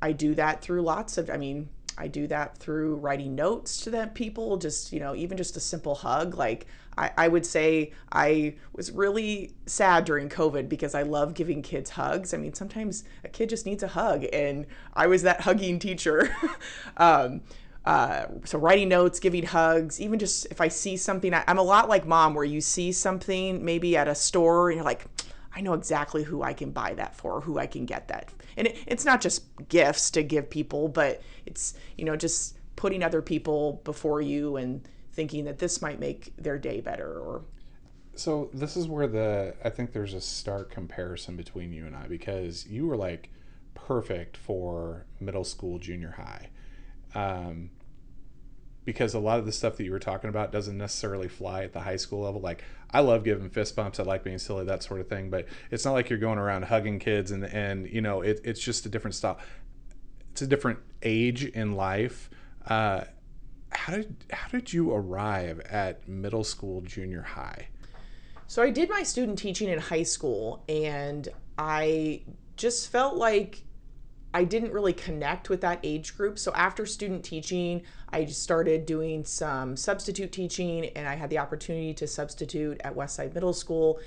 i 0.00 0.10
do 0.10 0.34
that 0.36 0.62
through 0.62 0.80
lots 0.80 1.18
of 1.18 1.28
i 1.28 1.36
mean 1.36 1.68
I 1.98 2.08
do 2.08 2.26
that 2.28 2.56
through 2.56 2.96
writing 2.96 3.34
notes 3.34 3.82
to 3.84 3.90
them 3.90 4.10
people, 4.10 4.56
just, 4.56 4.92
you 4.92 5.00
know, 5.00 5.14
even 5.14 5.36
just 5.36 5.56
a 5.56 5.60
simple 5.60 5.94
hug. 5.94 6.34
Like 6.34 6.66
I, 6.96 7.10
I 7.16 7.28
would 7.28 7.46
say 7.46 7.92
I 8.10 8.54
was 8.74 8.90
really 8.90 9.54
sad 9.66 10.04
during 10.04 10.28
COVID 10.28 10.68
because 10.68 10.94
I 10.94 11.02
love 11.02 11.34
giving 11.34 11.62
kids 11.62 11.90
hugs. 11.90 12.34
I 12.34 12.36
mean, 12.36 12.54
sometimes 12.54 13.04
a 13.24 13.28
kid 13.28 13.48
just 13.48 13.66
needs 13.66 13.82
a 13.82 13.88
hug, 13.88 14.26
and 14.32 14.66
I 14.94 15.06
was 15.06 15.22
that 15.22 15.40
hugging 15.42 15.78
teacher. 15.78 16.34
um, 16.96 17.42
uh, 17.84 18.26
so 18.44 18.58
writing 18.58 18.88
notes, 18.88 19.18
giving 19.18 19.44
hugs, 19.44 20.00
even 20.00 20.18
just 20.18 20.46
if 20.50 20.60
I 20.60 20.68
see 20.68 20.96
something, 20.96 21.34
I, 21.34 21.42
I'm 21.48 21.58
a 21.58 21.62
lot 21.62 21.88
like 21.88 22.06
mom, 22.06 22.34
where 22.34 22.44
you 22.44 22.60
see 22.60 22.92
something 22.92 23.64
maybe 23.64 23.96
at 23.96 24.06
a 24.06 24.14
store 24.14 24.70
and 24.70 24.76
you're 24.76 24.84
like, 24.84 25.04
I 25.54 25.60
know 25.60 25.74
exactly 25.74 26.22
who 26.22 26.42
I 26.42 26.52
can 26.52 26.70
buy 26.70 26.94
that 26.94 27.16
for, 27.16 27.40
who 27.40 27.58
I 27.58 27.66
can 27.66 27.84
get 27.84 28.08
that. 28.08 28.30
And 28.56 28.68
it, 28.68 28.78
it's 28.86 29.04
not 29.04 29.20
just 29.20 29.44
gifts 29.68 30.10
to 30.12 30.22
give 30.22 30.48
people, 30.48 30.88
but 30.88 31.22
it's, 31.44 31.74
you 31.98 32.04
know, 32.04 32.16
just 32.16 32.56
putting 32.76 33.02
other 33.02 33.20
people 33.20 33.80
before 33.84 34.20
you 34.20 34.56
and 34.56 34.86
thinking 35.12 35.44
that 35.44 35.58
this 35.58 35.82
might 35.82 36.00
make 36.00 36.34
their 36.36 36.58
day 36.58 36.80
better 36.80 37.18
or 37.18 37.42
so 38.14 38.50
this 38.52 38.76
is 38.76 38.86
where 38.86 39.06
the 39.06 39.54
I 39.64 39.70
think 39.70 39.92
there's 39.92 40.14
a 40.14 40.20
stark 40.20 40.70
comparison 40.70 41.36
between 41.36 41.72
you 41.72 41.86
and 41.86 41.96
I 41.96 42.06
because 42.08 42.66
you 42.66 42.86
were 42.86 42.96
like 42.96 43.30
perfect 43.74 44.36
for 44.36 45.06
middle 45.20 45.44
school, 45.44 45.78
junior 45.78 46.14
high. 46.16 46.50
Um, 47.14 47.70
because 48.84 49.14
a 49.14 49.18
lot 49.18 49.38
of 49.38 49.46
the 49.46 49.52
stuff 49.52 49.76
that 49.76 49.84
you 49.84 49.92
were 49.92 50.00
talking 50.00 50.28
about 50.28 50.50
doesn't 50.50 50.76
necessarily 50.76 51.28
fly 51.28 51.62
at 51.62 51.72
the 51.72 51.80
high 51.80 51.96
school 51.96 52.22
level. 52.22 52.40
Like 52.40 52.64
I 52.90 53.00
love 53.00 53.24
giving 53.24 53.48
fist 53.48 53.76
bumps, 53.76 54.00
I 54.00 54.02
like 54.02 54.24
being 54.24 54.38
silly, 54.38 54.64
that 54.64 54.82
sort 54.82 55.00
of 55.00 55.08
thing. 55.08 55.30
But 55.30 55.46
it's 55.70 55.84
not 55.84 55.92
like 55.92 56.10
you're 56.10 56.18
going 56.18 56.38
around 56.38 56.64
hugging 56.64 56.98
kids 56.98 57.30
and 57.30 57.44
and 57.44 57.88
you 57.88 58.00
know 58.00 58.20
it, 58.22 58.40
it's 58.44 58.60
just 58.60 58.84
a 58.84 58.88
different 58.88 59.14
style. 59.14 59.38
It's 60.32 60.42
a 60.42 60.46
different 60.46 60.80
age 61.02 61.44
in 61.44 61.72
life. 61.72 62.28
Uh, 62.66 63.04
how 63.72 63.94
did 63.94 64.14
how 64.32 64.48
did 64.48 64.72
you 64.72 64.92
arrive 64.92 65.60
at 65.60 66.08
middle 66.08 66.44
school, 66.44 66.80
junior 66.82 67.22
high? 67.22 67.68
So 68.46 68.62
I 68.62 68.70
did 68.70 68.90
my 68.90 69.02
student 69.02 69.38
teaching 69.38 69.68
in 69.68 69.78
high 69.78 70.02
school, 70.02 70.64
and 70.68 71.28
I 71.58 72.22
just 72.56 72.90
felt 72.90 73.16
like 73.16 73.64
I 74.34 74.44
didn't 74.44 74.72
really 74.72 74.92
connect 74.92 75.50
with 75.50 75.60
that 75.60 75.80
age 75.82 76.16
group. 76.16 76.38
So 76.38 76.52
after 76.54 76.86
student 76.86 77.24
teaching, 77.24 77.82
I 78.10 78.24
started 78.26 78.86
doing 78.86 79.24
some 79.24 79.76
substitute 79.76 80.32
teaching 80.32 80.86
and 80.96 81.06
I 81.06 81.16
had 81.16 81.28
the 81.28 81.38
opportunity 81.38 81.92
to 81.94 82.06
substitute 82.06 82.80
at 82.82 82.94
Westside 82.94 83.34
Middle 83.34 83.52
School. 83.52 84.00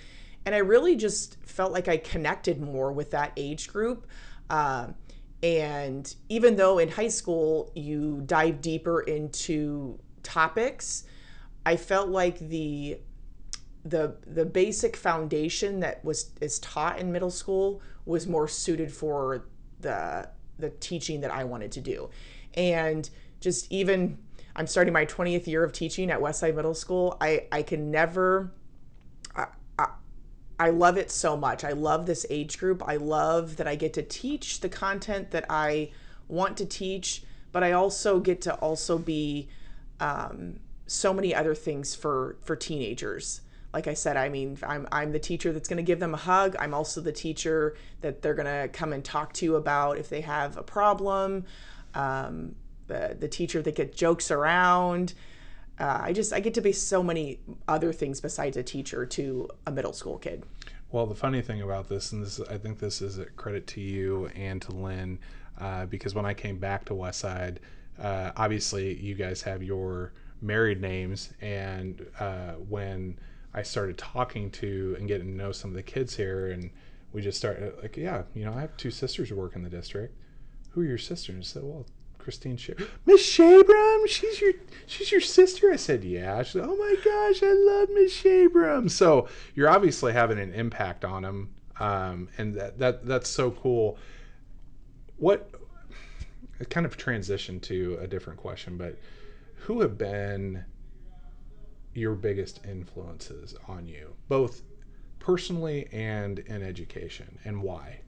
And 0.46 0.56
I 0.56 0.60
really 0.60 0.96
just 0.96 1.38
felt 1.44 1.72
like 1.72 1.88
I 1.88 1.98
connected 1.98 2.60
more 2.60 2.92
with 2.92 3.12
that 3.12 3.34
age 3.38 3.68
group. 3.72 4.08
Uh, 4.50 4.88
and 5.46 6.16
even 6.28 6.56
though 6.56 6.80
in 6.80 6.90
high 6.90 7.08
school 7.08 7.72
you 7.76 8.24
dive 8.26 8.62
deeper 8.62 9.02
into 9.02 10.00
topics, 10.24 11.04
I 11.68 11.76
felt 11.76 12.10
like 12.10 12.40
the 12.40 12.98
the 13.84 14.16
the 14.26 14.44
basic 14.44 14.98
foundation 14.98 15.82
that 15.82 16.04
was 16.04 16.32
is 16.42 16.58
taught 16.60 16.98
in 16.98 17.12
middle 17.12 17.30
school 17.30 17.80
was 18.06 18.26
more 18.26 18.48
suited 18.48 18.92
for 18.92 19.46
the 19.82 20.28
the 20.58 20.72
teaching 20.72 21.22
that 21.22 21.30
I 21.30 21.44
wanted 21.44 21.72
to 21.74 21.82
do. 21.82 22.10
And 22.56 23.08
just 23.40 23.72
even 23.72 24.18
I'm 24.56 24.66
starting 24.66 24.94
my 24.94 25.06
20th 25.06 25.46
year 25.46 25.64
of 25.64 25.74
teaching 25.74 26.10
at 26.10 26.20
Westside 26.20 26.56
Middle 26.56 26.74
School. 26.74 27.18
I 27.22 27.46
I 27.52 27.62
can 27.62 27.92
never 27.92 28.52
I 30.60 30.70
love 30.70 30.98
it 30.98 31.12
so 31.12 31.36
much. 31.36 31.64
I 31.64 31.72
love 31.72 32.06
this 32.06 32.26
age 32.30 32.58
group. 32.58 32.82
I 32.88 32.96
love 32.96 33.58
that 33.58 33.68
I 33.68 33.76
get 33.76 33.94
to 33.94 34.02
teach 34.02 34.62
the 34.62 34.70
content 34.70 35.32
that 35.32 35.46
I 35.50 35.92
want 36.28 36.58
to 36.58 36.66
teach, 36.66 37.24
but 37.52 37.64
I 37.64 37.74
also 37.74 38.20
get 38.20 38.42
to 38.42 38.56
also 38.56 38.98
be 38.98 39.50
um, 40.00 40.60
so 40.88 41.14
many 41.14 41.34
other 41.36 41.56
things 41.56 41.96
for 41.96 42.38
for 42.42 42.56
teenagers 42.56 43.42
like 43.76 43.88
I 43.88 43.94
said, 43.94 44.16
I 44.16 44.30
mean, 44.30 44.58
I'm, 44.66 44.88
I'm 44.90 45.12
the 45.12 45.20
teacher 45.20 45.52
that's 45.52 45.68
going 45.68 45.76
to 45.78 45.84
give 45.84 46.00
them 46.00 46.14
a 46.14 46.18
hug. 46.18 46.56
I'm 46.58 46.74
also 46.74 47.02
the 47.02 47.12
teacher 47.12 47.76
that 48.00 48.22
they're 48.22 48.34
going 48.34 48.46
to 48.46 48.70
come 48.70 48.94
and 48.94 49.04
talk 49.04 49.34
to 49.34 49.58
about 49.58 49.98
if 49.98 50.08
they 50.08 50.22
have 50.22 50.56
a 50.56 50.64
problem. 50.64 51.44
Um, 51.94 52.56
the, 52.88 53.18
the 53.20 53.28
teacher 53.28 53.62
that 53.62 53.76
gets 53.76 53.98
jokes 53.98 54.32
around. 54.32 55.14
Uh, 55.80 56.00
I 56.04 56.14
just 56.14 56.32
I 56.32 56.40
get 56.40 56.54
to 56.54 56.62
be 56.62 56.72
so 56.72 57.04
many 57.04 57.40
other 57.68 57.92
things 57.92 58.22
besides 58.22 58.56
a 58.58 58.64
teacher 58.64 59.06
to 59.06 59.50
a 59.68 59.72
middle 59.72 59.94
school 59.94 60.18
kid. 60.18 60.44
Well, 60.92 61.06
the 61.06 61.16
funny 61.16 61.42
thing 61.42 61.62
about 61.62 61.90
this, 61.90 62.12
and 62.12 62.24
this 62.24 62.40
I 62.40 62.58
think 62.58 62.80
this 62.80 63.02
is 63.02 63.18
a 63.18 63.26
credit 63.26 63.68
to 63.68 63.82
you 63.82 64.28
and 64.36 64.62
to 64.62 64.72
Lynn, 64.72 65.20
uh, 65.60 65.86
because 65.88 66.16
when 66.16 66.26
I 66.26 66.34
came 66.34 66.58
back 66.58 66.86
to 66.86 66.94
Westside, 66.94 67.58
uh, 68.02 68.32
obviously 68.38 68.96
you 68.96 69.16
guys 69.16 69.42
have 69.42 69.62
your 69.62 70.14
married 70.42 70.80
names, 70.80 71.32
and 71.42 72.06
uh, 72.20 72.54
when 72.54 73.20
I 73.54 73.64
started 73.64 73.98
talking 73.98 74.52
to 74.52 74.96
and 74.98 75.08
getting 75.08 75.28
to 75.28 75.34
know 75.34 75.52
some 75.52 75.72
of 75.72 75.76
the 75.76 75.84
kids 75.84 76.16
here, 76.16 76.52
and 76.52 76.70
we 77.12 77.22
just 77.22 77.38
started 77.38 77.74
like, 77.82 77.98
yeah, 77.98 78.24
you 78.34 78.46
know, 78.46 78.54
I 78.54 78.62
have 78.62 78.76
two 78.78 78.92
sisters 78.92 79.30
who 79.30 79.36
work 79.36 79.56
in 79.56 79.64
the 79.64 79.70
district. 79.70 80.14
Who 80.72 80.82
are 80.82 80.86
your 80.86 80.98
sisters? 80.98 81.48
Said, 81.48 81.64
well, 81.64 81.86
Kristeen 82.26 82.58
Sh- 82.58 82.72
Miss 83.06 83.22
Shabram, 83.22 84.08
she's 84.08 84.42
your 84.42 84.54
she's 84.88 85.12
your 85.12 85.22
sister. 85.22 85.72
I 85.72 85.76
said, 85.76 86.04
yeah. 86.04 86.42
She 86.44 86.54
said, 86.54 86.66
oh 86.68 86.76
my 86.76 86.96
gosh, 87.04 87.44
I 87.44 87.54
love 87.54 87.90
Miss 87.94 88.22
Shabram. 88.22 88.90
So 88.90 89.28
you're 89.54 89.70
obviously 89.70 90.14
having 90.14 90.40
an 90.40 90.54
impact 90.54 91.06
on 91.06 91.24
them, 91.24 91.54
um, 91.80 92.30
and 92.38 92.56
that 92.56 92.80
that 92.80 93.06
that's 93.06 93.30
so 93.30 93.52
cool. 93.52 93.98
What 95.18 95.50
kind 96.70 96.86
of 96.86 96.98
transition 96.98 97.60
to 97.62 97.98
a 98.02 98.08
different 98.08 98.40
question, 98.40 98.78
but 98.78 98.98
who 99.56 99.82
have 99.82 99.98
been 99.98 100.66
your 101.94 102.16
biggest 102.16 102.60
influences 102.66 103.56
on 103.68 103.88
you, 103.88 104.14
both 104.28 104.62
personally 105.20 105.88
and 105.92 106.40
in 106.40 106.64
education, 106.64 107.40
and 107.46 107.62
why? 107.62 108.00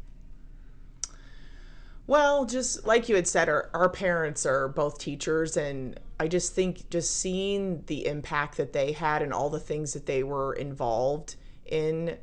Well, 2.08 2.46
just 2.46 2.86
like 2.86 3.10
you 3.10 3.16
had 3.16 3.28
said, 3.28 3.50
our, 3.50 3.70
our 3.74 3.90
parents 3.90 4.46
are 4.46 4.70
both 4.70 4.98
teachers, 4.98 5.58
and 5.58 6.00
I 6.20 6.28
just 6.28 6.56
think 6.56 6.90
just 6.90 7.18
seeing 7.18 7.84
the 7.88 8.06
impact 8.08 8.58
that 8.58 8.74
they 8.74 8.94
had 8.94 9.22
and 9.22 9.34
all 9.34 9.50
the 9.50 9.60
things 9.60 9.94
that 9.94 10.06
they 10.06 10.24
were 10.24 10.54
involved 10.54 11.36
in 11.66 12.18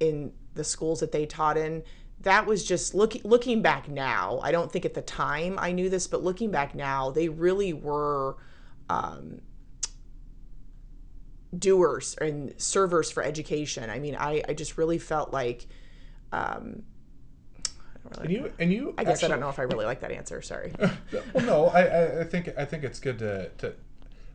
in 0.00 0.32
the 0.54 0.64
schools 0.64 1.00
that 1.00 1.12
they 1.12 1.26
taught 1.26 1.56
in 1.58 1.82
that 2.20 2.46
was 2.46 2.64
just 2.64 2.94
looking 2.94 3.20
looking 3.24 3.60
back 3.62 3.88
now 3.88 4.40
i 4.42 4.50
don't 4.50 4.72
think 4.72 4.84
at 4.84 4.94
the 4.94 5.02
time 5.02 5.58
i 5.60 5.72
knew 5.72 5.90
this 5.90 6.06
but 6.06 6.22
looking 6.22 6.50
back 6.50 6.74
now 6.74 7.10
they 7.10 7.28
really 7.28 7.72
were 7.72 8.36
um, 8.88 9.40
doers 11.56 12.14
and 12.20 12.54
servers 12.60 13.10
for 13.10 13.22
education. 13.22 13.88
I 13.90 13.98
mean, 13.98 14.16
I, 14.16 14.42
I 14.48 14.54
just 14.54 14.76
really 14.76 14.98
felt 14.98 15.32
like, 15.32 15.66
um, 16.32 16.82
really 18.16 18.36
and 18.36 18.44
you 18.44 18.52
and 18.58 18.72
you. 18.72 18.94
I 18.98 19.04
guess 19.04 19.14
actually, 19.14 19.26
I 19.26 19.28
don't 19.30 19.40
know 19.40 19.48
if 19.48 19.58
I 19.58 19.62
really 19.62 19.86
like 19.86 20.00
that 20.00 20.10
answer. 20.10 20.42
Sorry. 20.42 20.72
well, 21.32 21.44
no, 21.44 21.66
I, 21.66 22.20
I 22.20 22.24
think 22.24 22.50
I 22.56 22.64
think 22.64 22.84
it's 22.84 23.00
good 23.00 23.18
to 23.20 23.50
to 23.58 23.74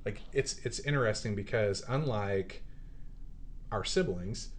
like 0.06 0.22
it's 0.34 0.60
it's 0.64 0.80
interesting 0.80 1.36
because 1.36 1.84
unlike 1.88 2.64
our 3.72 3.84
siblings, 3.84 4.50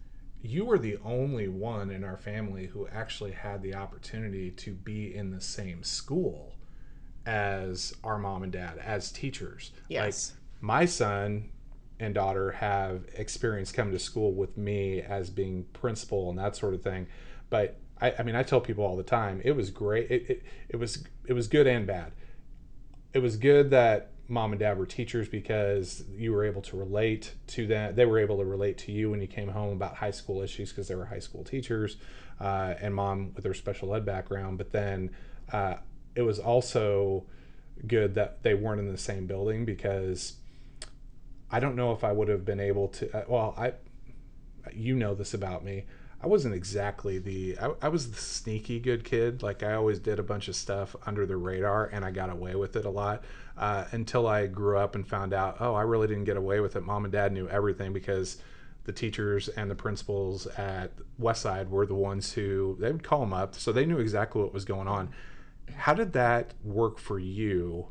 you 0.41 0.65
were 0.65 0.77
the 0.77 0.97
only 1.03 1.47
one 1.47 1.89
in 1.89 2.03
our 2.03 2.17
family 2.17 2.67
who 2.67 2.87
actually 2.87 3.31
had 3.31 3.61
the 3.61 3.75
opportunity 3.75 4.51
to 4.51 4.73
be 4.73 5.15
in 5.15 5.31
the 5.31 5.41
same 5.41 5.83
school 5.83 6.53
as 7.25 7.93
our 8.03 8.17
mom 8.17 8.43
and 8.43 8.51
dad 8.51 8.77
as 8.77 9.11
teachers. 9.11 9.71
Yes. 9.87 10.31
Like 10.31 10.61
my 10.61 10.85
son 10.85 11.49
and 11.99 12.13
daughter 12.13 12.51
have 12.51 13.05
experience 13.15 13.71
coming 13.71 13.93
to 13.93 13.99
school 13.99 14.33
with 14.33 14.57
me 14.57 15.01
as 15.01 15.29
being 15.29 15.65
principal 15.73 16.29
and 16.29 16.37
that 16.37 16.55
sort 16.55 16.73
of 16.73 16.83
thing. 16.83 17.07
But 17.49 17.79
I, 18.01 18.13
I 18.19 18.23
mean, 18.23 18.35
I 18.35 18.43
tell 18.43 18.61
people 18.61 18.85
all 18.85 18.97
the 18.97 19.03
time, 19.03 19.41
it 19.43 19.55
was 19.55 19.69
great. 19.69 20.11
It, 20.11 20.29
it, 20.29 20.43
it 20.69 20.75
was 20.77 21.03
it 21.27 21.33
was 21.33 21.47
good 21.47 21.67
and 21.67 21.87
bad. 21.87 22.11
It 23.13 23.19
was 23.19 23.37
good 23.37 23.69
that 23.71 24.11
mom 24.27 24.51
and 24.51 24.59
dad 24.59 24.77
were 24.77 24.85
teachers 24.85 25.29
because 25.29 26.03
you 26.15 26.31
were 26.31 26.43
able 26.43 26.61
to 26.63 26.75
relate 26.75 27.33
to 27.47 27.67
them. 27.67 27.95
They 27.95 28.05
were 28.05 28.19
able 28.19 28.37
to 28.39 28.45
relate 28.45 28.77
to 28.79 28.91
you 28.91 29.11
when 29.11 29.21
you 29.21 29.27
came 29.27 29.49
home 29.49 29.73
about 29.73 29.95
high 29.95 30.11
school 30.11 30.41
issues 30.41 30.71
because 30.71 30.87
they 30.87 30.95
were 30.95 31.05
high 31.05 31.19
school 31.19 31.43
teachers, 31.43 31.97
uh, 32.39 32.73
and 32.81 32.93
mom 32.93 33.33
with 33.35 33.45
her 33.45 33.53
special 33.53 33.93
ed 33.95 34.05
background. 34.05 34.57
But 34.57 34.71
then 34.71 35.11
uh, 35.51 35.75
it 36.15 36.23
was 36.23 36.39
also 36.39 37.25
good 37.87 38.15
that 38.15 38.41
they 38.43 38.53
weren't 38.53 38.79
in 38.79 38.91
the 38.91 38.97
same 38.97 39.27
building 39.27 39.65
because 39.65 40.37
I 41.51 41.59
don't 41.59 41.75
know 41.75 41.91
if 41.91 42.03
I 42.03 42.11
would 42.11 42.27
have 42.27 42.45
been 42.45 42.59
able 42.59 42.87
to. 42.89 43.17
Uh, 43.17 43.25
well, 43.27 43.53
I, 43.57 43.73
you 44.73 44.95
know 44.95 45.13
this 45.13 45.33
about 45.33 45.63
me. 45.63 45.85
I 46.25 46.27
wasn't 46.27 46.55
exactly 46.55 47.19
the 47.19 47.55
I, 47.61 47.69
I, 47.83 47.89
was 47.89 48.09
the 48.09 48.19
sneaky 48.19 48.79
good 48.79 49.03
kid. 49.03 49.43
Like 49.43 49.61
I 49.61 49.73
always 49.73 49.99
did 49.99 50.17
a 50.17 50.23
bunch 50.23 50.47
of 50.47 50.55
stuff 50.55 50.95
under 51.05 51.23
the 51.27 51.37
radar, 51.37 51.85
and 51.93 52.03
I 52.03 52.09
got 52.09 52.31
away 52.31 52.55
with 52.55 52.75
it 52.75 52.83
a 52.85 52.89
lot 52.89 53.23
uh, 53.59 53.85
until 53.91 54.25
I 54.25 54.47
grew 54.47 54.79
up 54.79 54.95
and 54.95 55.07
found 55.07 55.35
out, 55.35 55.57
oh, 55.59 55.75
I 55.75 55.83
really 55.83 56.07
didn't 56.07 56.23
get 56.23 56.35
away 56.35 56.61
with 56.61 56.75
it. 56.75 56.81
Mom 56.81 57.05
and 57.05 57.11
Dad 57.11 57.31
knew 57.31 57.47
everything 57.47 57.93
because 57.93 58.37
the 58.85 58.91
teachers 58.91 59.49
and 59.49 59.69
the 59.69 59.75
principals 59.75 60.47
at 60.47 60.93
Westside 61.21 61.69
were 61.69 61.85
the 61.85 61.93
ones 61.93 62.33
who 62.33 62.75
they 62.79 62.91
would 62.91 63.03
call 63.03 63.19
them 63.19 63.31
up, 63.31 63.53
so 63.53 63.71
they 63.71 63.85
knew 63.85 63.99
exactly 63.99 64.41
what 64.41 64.51
was 64.51 64.65
going 64.65 64.87
on. 64.87 65.09
How 65.75 65.93
did 65.93 66.13
that 66.13 66.55
work 66.63 66.97
for 66.97 67.19
you? 67.19 67.89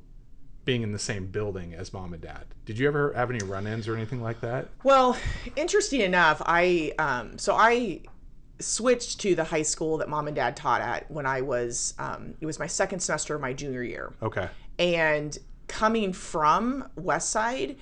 being 0.65 0.81
in 0.81 0.93
the 0.93 0.99
same 0.99 1.27
building 1.27 1.75
as 1.75 1.93
mom 1.93 2.15
and 2.15 2.23
dad. 2.23 2.47
Did 2.65 2.79
you 2.79 2.89
ever 2.89 3.13
have 3.13 3.31
any 3.31 3.45
run-ins 3.45 3.87
or 3.87 3.95
anything 3.95 4.23
like 4.23 4.41
that? 4.41 4.69
Well, 4.83 5.15
interesting 5.57 6.01
enough, 6.01 6.41
I 6.47 6.95
um, 6.99 7.37
so 7.37 7.55
I 7.55 8.01
switched 8.61 9.21
to 9.21 9.35
the 9.35 9.45
high 9.45 9.63
school 9.63 9.99
that 9.99 10.09
mom 10.09 10.27
and 10.27 10.37
dad 10.37 10.57
taught 10.57 10.81
at 10.81 11.11
when 11.11 11.27
I 11.27 11.41
was 11.41 11.95
um, 11.99 12.35
it 12.41 12.47
was 12.47 12.59
my 12.59 12.67
second 12.67 13.01
semester 13.01 13.35
of 13.35 13.41
my 13.41 13.53
junior 13.53 13.83
year. 13.83 14.13
Okay. 14.23 14.49
And 14.79 15.37
coming 15.69 16.13
from 16.13 16.89
Westside, 16.97 17.77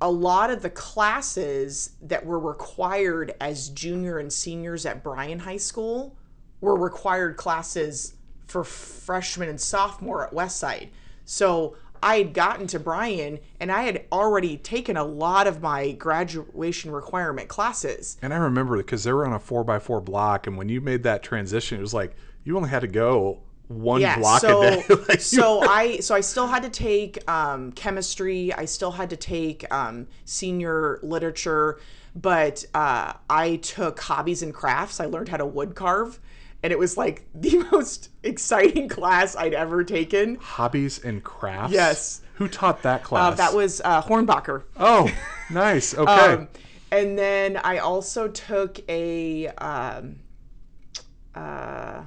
a 0.00 0.10
lot 0.10 0.50
of 0.50 0.62
the 0.62 0.70
classes 0.70 1.92
that 2.02 2.24
were 2.24 2.38
required 2.38 3.34
as 3.40 3.70
junior 3.70 4.18
and 4.18 4.32
seniors 4.32 4.84
at 4.84 5.02
Bryan 5.02 5.38
High 5.38 5.56
School 5.56 6.16
were 6.60 6.76
required 6.76 7.36
classes 7.36 8.14
for 8.46 8.62
freshmen 8.62 9.48
and 9.48 9.60
sophomore 9.60 10.26
at 10.26 10.32
Westside. 10.32 10.88
So 11.24 11.76
I 12.02 12.18
had 12.18 12.34
gotten 12.34 12.66
to 12.68 12.78
Bryan 12.78 13.38
and 13.60 13.70
I 13.72 13.82
had 13.82 14.04
already 14.12 14.56
taken 14.56 14.96
a 14.96 15.04
lot 15.04 15.46
of 15.46 15.60
my 15.60 15.92
graduation 15.92 16.90
requirement 16.90 17.48
classes. 17.48 18.16
And 18.22 18.32
I 18.32 18.36
remember 18.36 18.76
because 18.76 19.04
they 19.04 19.12
were 19.12 19.26
on 19.26 19.32
a 19.32 19.38
four 19.38 19.64
by 19.64 19.78
four 19.78 20.00
block, 20.00 20.46
and 20.46 20.56
when 20.56 20.68
you 20.68 20.80
made 20.80 21.02
that 21.04 21.22
transition, 21.22 21.78
it 21.78 21.80
was 21.80 21.94
like 21.94 22.14
you 22.44 22.56
only 22.56 22.68
had 22.68 22.80
to 22.80 22.88
go 22.88 23.40
one 23.68 24.00
yeah, 24.00 24.18
block 24.18 24.40
so, 24.40 24.62
a 24.62 24.70
day. 24.70 24.84
like 25.08 25.20
so 25.20 25.60
I 25.60 25.98
so 25.98 26.14
I 26.14 26.20
still 26.20 26.46
had 26.46 26.62
to 26.62 26.70
take 26.70 27.28
um, 27.28 27.72
chemistry. 27.72 28.52
I 28.52 28.64
still 28.64 28.92
had 28.92 29.10
to 29.10 29.16
take 29.16 29.70
um, 29.72 30.06
senior 30.24 31.00
literature, 31.02 31.80
but 32.14 32.64
uh, 32.74 33.14
I 33.28 33.56
took 33.56 34.00
hobbies 34.00 34.42
and 34.42 34.54
crafts. 34.54 35.00
I 35.00 35.06
learned 35.06 35.28
how 35.28 35.38
to 35.38 35.46
wood 35.46 35.74
carve 35.74 36.20
and 36.62 36.72
it 36.72 36.78
was 36.78 36.96
like 36.96 37.26
the 37.34 37.64
most 37.70 38.10
exciting 38.22 38.88
class 38.88 39.36
I'd 39.36 39.54
ever 39.54 39.84
taken. 39.84 40.36
Hobbies 40.36 41.02
and 41.04 41.22
crafts. 41.22 41.72
Yes. 41.72 42.20
Who 42.34 42.48
taught 42.48 42.82
that 42.82 43.02
class? 43.02 43.32
Uh, 43.32 43.36
that 43.36 43.54
was 43.54 43.80
uh, 43.84 44.02
Hornbacher. 44.02 44.64
Oh, 44.76 45.10
nice. 45.50 45.94
Okay. 45.96 46.12
um, 46.12 46.48
and 46.90 47.18
then 47.18 47.56
I 47.56 47.78
also 47.78 48.28
took 48.28 48.78
a, 48.88 49.48
um, 49.48 50.16
uh, 51.34 52.02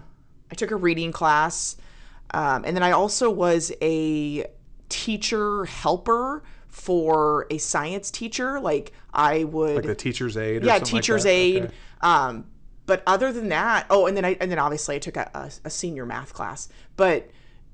I 0.52 0.56
took 0.56 0.72
a 0.72 0.76
reading 0.76 1.12
class, 1.12 1.78
um, 2.32 2.64
and 2.66 2.76
then 2.76 2.84
I 2.84 2.92
also 2.92 3.30
was 3.30 3.72
a 3.82 4.46
teacher 4.88 5.66
helper 5.66 6.44
for 6.68 7.48
a 7.50 7.58
science 7.58 8.12
teacher. 8.12 8.60
Like 8.60 8.94
I 9.14 9.44
would, 9.44 9.78
like 9.78 9.86
the 9.86 9.96
teacher's 9.96 10.38
aide. 10.38 10.64
yeah, 10.64 10.80
teacher's 10.80 11.26
like 11.26 11.32
aide. 11.34 11.64
Okay. 11.66 11.74
Um, 12.02 12.46
but 12.90 13.04
other 13.06 13.32
than 13.32 13.50
that, 13.50 13.86
oh, 13.92 14.08
and 14.08 14.18
then 14.18 14.26
I 14.26 14.36
and 14.42 14.50
then 14.50 14.58
obviously 14.58 14.96
I 14.96 14.98
took 14.98 15.16
a, 15.16 15.30
a, 15.36 15.52
a 15.66 15.70
senior 15.70 16.08
math 16.08 16.34
class. 16.34 16.70
But 16.98 17.30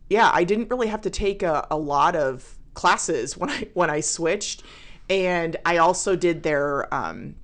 yeah, 0.09 0.29
I 0.33 0.43
didn't 0.43 0.69
really 0.69 0.87
have 0.87 0.99
to 1.03 1.09
take 1.09 1.41
a, 1.41 1.65
a 1.71 1.77
lot 1.77 2.17
of 2.17 2.57
classes 2.73 3.37
when 3.37 3.49
I 3.49 3.69
when 3.73 3.89
I 3.89 4.01
switched, 4.01 4.63
and 5.09 5.55
I 5.65 5.77
also 5.77 6.17
did 6.17 6.43
their 6.43 6.93
um, 6.93 7.35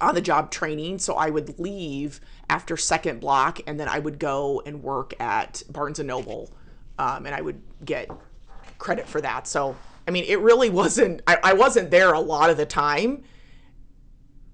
on 0.00 0.14
the 0.14 0.22
job 0.22 0.50
training. 0.50 0.98
So 0.98 1.12
I 1.12 1.28
would 1.28 1.58
leave 1.58 2.22
after 2.48 2.78
second 2.78 3.20
block, 3.20 3.60
and 3.66 3.78
then 3.78 3.86
I 3.86 3.98
would 3.98 4.18
go 4.18 4.62
and 4.64 4.82
work 4.82 5.12
at 5.20 5.62
Barnes 5.68 5.98
and 5.98 6.08
Noble, 6.08 6.50
um, 6.98 7.26
and 7.26 7.34
I 7.34 7.42
would 7.42 7.60
get 7.84 8.08
credit 8.78 9.06
for 9.06 9.20
that. 9.20 9.46
So 9.46 9.76
I 10.08 10.10
mean, 10.10 10.24
it 10.26 10.40
really 10.40 10.70
wasn't. 10.70 11.20
I, 11.26 11.36
I 11.42 11.52
wasn't 11.52 11.90
there 11.90 12.14
a 12.14 12.20
lot 12.20 12.48
of 12.48 12.56
the 12.56 12.64
time. 12.64 13.24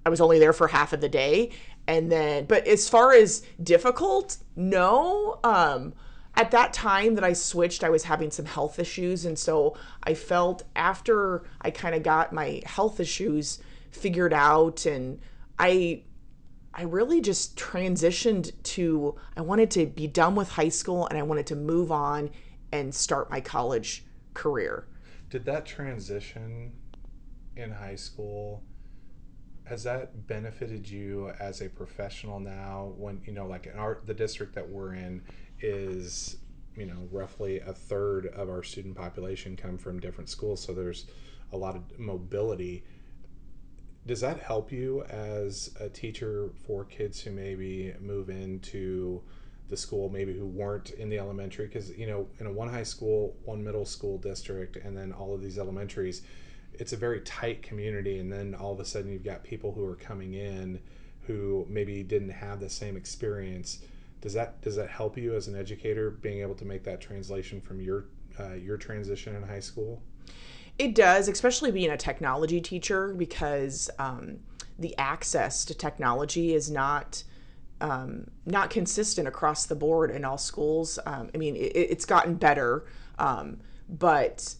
I 0.05 0.09
was 0.09 0.19
only 0.19 0.39
there 0.39 0.53
for 0.53 0.67
half 0.67 0.91
of 0.91 1.01
the 1.01 1.09
day, 1.09 1.51
and 1.87 2.11
then 2.11 2.45
but 2.45 2.67
as 2.67 2.89
far 2.89 3.13
as 3.13 3.43
difficult 3.63 4.37
no 4.55 5.39
um 5.43 5.93
at 6.37 6.51
that 6.51 6.71
time 6.71 7.15
that 7.15 7.23
I 7.23 7.33
switched, 7.33 7.83
I 7.83 7.89
was 7.89 8.03
having 8.03 8.29
some 8.29 8.45
health 8.45 8.77
issues. 8.77 9.25
And 9.25 9.37
so 9.37 9.75
I 10.03 10.13
felt 10.13 10.63
after 10.75 11.43
I 11.61 11.71
kind 11.71 11.95
of 11.95 12.03
got 12.03 12.31
my 12.31 12.61
health 12.63 12.99
issues 12.99 13.57
figured 13.89 14.33
out 14.33 14.85
and 14.85 15.19
I 15.57 16.03
I 16.73 16.83
really 16.83 17.21
just 17.21 17.57
transitioned 17.57 18.51
to 18.61 19.15
I 19.35 19.41
wanted 19.41 19.71
to 19.71 19.87
be 19.87 20.05
done 20.05 20.35
with 20.35 20.49
high 20.49 20.69
school 20.69 21.07
and 21.07 21.17
I 21.17 21.23
wanted 21.23 21.47
to 21.47 21.55
move 21.55 21.91
on 21.91 22.29
and 22.71 22.93
start 22.93 23.31
my 23.31 23.41
college 23.41 24.05
career. 24.35 24.87
Did 25.31 25.43
that 25.45 25.65
transition 25.65 26.71
in 27.55 27.71
high 27.71 27.95
school 27.95 28.61
has 29.67 29.83
that 29.83 30.27
benefited 30.27 30.89
you 30.89 31.31
as 31.39 31.61
a 31.61 31.69
professional 31.69 32.39
now 32.39 32.93
when 32.97 33.21
you 33.25 33.33
know 33.33 33.45
like 33.45 33.65
in 33.65 33.77
our 33.77 33.99
the 34.05 34.13
district 34.13 34.55
that 34.55 34.67
we're 34.67 34.93
in 34.93 35.21
is 35.61 36.37
you 36.75 36.85
know 36.85 37.07
roughly 37.11 37.59
a 37.59 37.73
third 37.73 38.27
of 38.27 38.49
our 38.49 38.63
student 38.63 38.95
population 38.95 39.55
come 39.55 39.77
from 39.77 39.99
different 39.99 40.29
schools 40.29 40.63
so 40.63 40.73
there's 40.73 41.07
a 41.53 41.57
lot 41.57 41.75
of 41.75 41.99
mobility. 41.99 42.83
Does 44.05 44.21
that 44.21 44.39
help 44.39 44.71
you 44.71 45.03
as 45.03 45.71
a 45.79 45.89
teacher 45.89 46.49
for 46.65 46.85
kids 46.85 47.19
who 47.21 47.31
maybe 47.31 47.93
move 47.99 48.29
into 48.29 49.21
the 49.69 49.75
school 49.75 50.07
maybe 50.07 50.37
who 50.37 50.45
weren't 50.45 50.91
in 50.91 51.09
the 51.09 51.19
elementary? 51.19 51.67
Because 51.67 51.89
you 51.97 52.07
know 52.07 52.27
in 52.39 52.47
a 52.47 52.51
one 52.51 52.69
high 52.69 52.83
school 52.83 53.35
one 53.43 53.63
middle 53.63 53.85
school 53.85 54.17
district 54.17 54.77
and 54.77 54.97
then 54.97 55.11
all 55.11 55.33
of 55.33 55.41
these 55.41 55.57
elementaries 55.57 56.21
it's 56.77 56.93
a 56.93 56.97
very 56.97 57.21
tight 57.21 57.61
community 57.61 58.19
and 58.19 58.31
then 58.31 58.55
all 58.55 58.73
of 58.73 58.79
a 58.79 58.85
sudden 58.85 59.11
you've 59.11 59.23
got 59.23 59.43
people 59.43 59.71
who 59.71 59.85
are 59.85 59.95
coming 59.95 60.33
in 60.33 60.79
who 61.27 61.65
maybe 61.69 62.03
didn't 62.03 62.29
have 62.29 62.59
the 62.59 62.69
same 62.69 62.95
experience. 62.95 63.79
Does 64.21 64.33
that 64.33 64.61
does 64.61 64.75
that 64.77 64.89
help 64.89 65.17
you 65.17 65.35
as 65.35 65.47
an 65.47 65.55
educator 65.55 66.09
being 66.09 66.41
able 66.41 66.55
to 66.55 66.65
make 66.65 66.83
that 66.85 67.01
translation 67.01 67.61
from 67.61 67.81
your 67.81 68.05
uh, 68.39 68.53
your 68.53 68.77
transition 68.77 69.35
in 69.35 69.43
high 69.43 69.59
school? 69.59 70.01
It 70.79 70.95
does 70.95 71.27
especially 71.27 71.71
being 71.71 71.91
a 71.91 71.97
technology 71.97 72.61
teacher 72.61 73.13
because 73.13 73.89
um, 73.99 74.39
the 74.79 74.97
access 74.97 75.65
to 75.65 75.75
technology 75.75 76.53
is 76.53 76.71
not 76.71 77.23
um, 77.81 78.27
not 78.45 78.69
consistent 78.69 79.27
across 79.27 79.65
the 79.65 79.75
board 79.75 80.09
in 80.09 80.25
all 80.25 80.37
schools. 80.37 80.97
Um, 81.05 81.29
i 81.35 81.37
mean 81.37 81.55
it, 81.55 81.73
it's 81.75 82.05
gotten 82.05 82.35
better 82.35 82.85
um, 83.19 83.57
but 83.89 84.55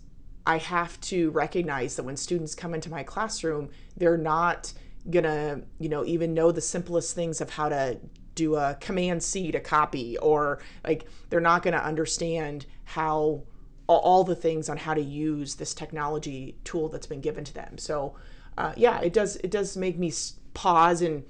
I 0.47 0.59
have 0.59 0.99
to 1.01 1.29
recognize 1.31 1.97
that 1.97 2.03
when 2.03 2.15
students 2.15 2.55
come 2.55 2.73
into 2.73 2.89
my 2.89 3.03
classroom, 3.03 3.69
they're 3.97 4.17
not 4.17 4.71
gonna, 5.09 5.61
you 5.77 5.89
know, 5.89 6.05
even 6.05 6.33
know 6.33 6.53
the 6.53 6.61
simplest 6.61 7.13
things 7.13 7.41
of 7.41 7.49
how 7.49 7.67
to 7.67 7.99
do 8.33 8.55
a 8.55 8.77
command 8.79 9.21
C 9.21 9.51
to 9.51 9.59
copy, 9.59 10.17
or 10.19 10.59
like 10.85 11.05
they're 11.29 11.41
not 11.41 11.63
gonna 11.63 11.77
understand 11.77 12.65
how 12.85 13.43
all 13.87 14.23
the 14.23 14.35
things 14.35 14.69
on 14.69 14.77
how 14.77 14.93
to 14.93 15.01
use 15.01 15.55
this 15.55 15.73
technology 15.73 16.55
tool 16.63 16.87
that's 16.87 17.07
been 17.07 17.21
given 17.21 17.43
to 17.43 17.53
them. 17.53 17.77
So, 17.77 18.15
uh, 18.57 18.71
yeah, 18.77 19.01
it 19.01 19.11
does 19.11 19.35
it 19.37 19.51
does 19.51 19.75
make 19.75 19.97
me 19.97 20.13
pause 20.53 21.01
and 21.01 21.25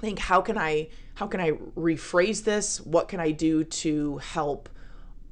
think 0.00 0.18
how 0.18 0.42
can 0.42 0.58
I 0.58 0.88
how 1.14 1.26
can 1.26 1.40
I 1.40 1.52
rephrase 1.52 2.44
this? 2.44 2.78
What 2.82 3.08
can 3.08 3.20
I 3.20 3.30
do 3.30 3.64
to 3.64 4.18
help 4.18 4.68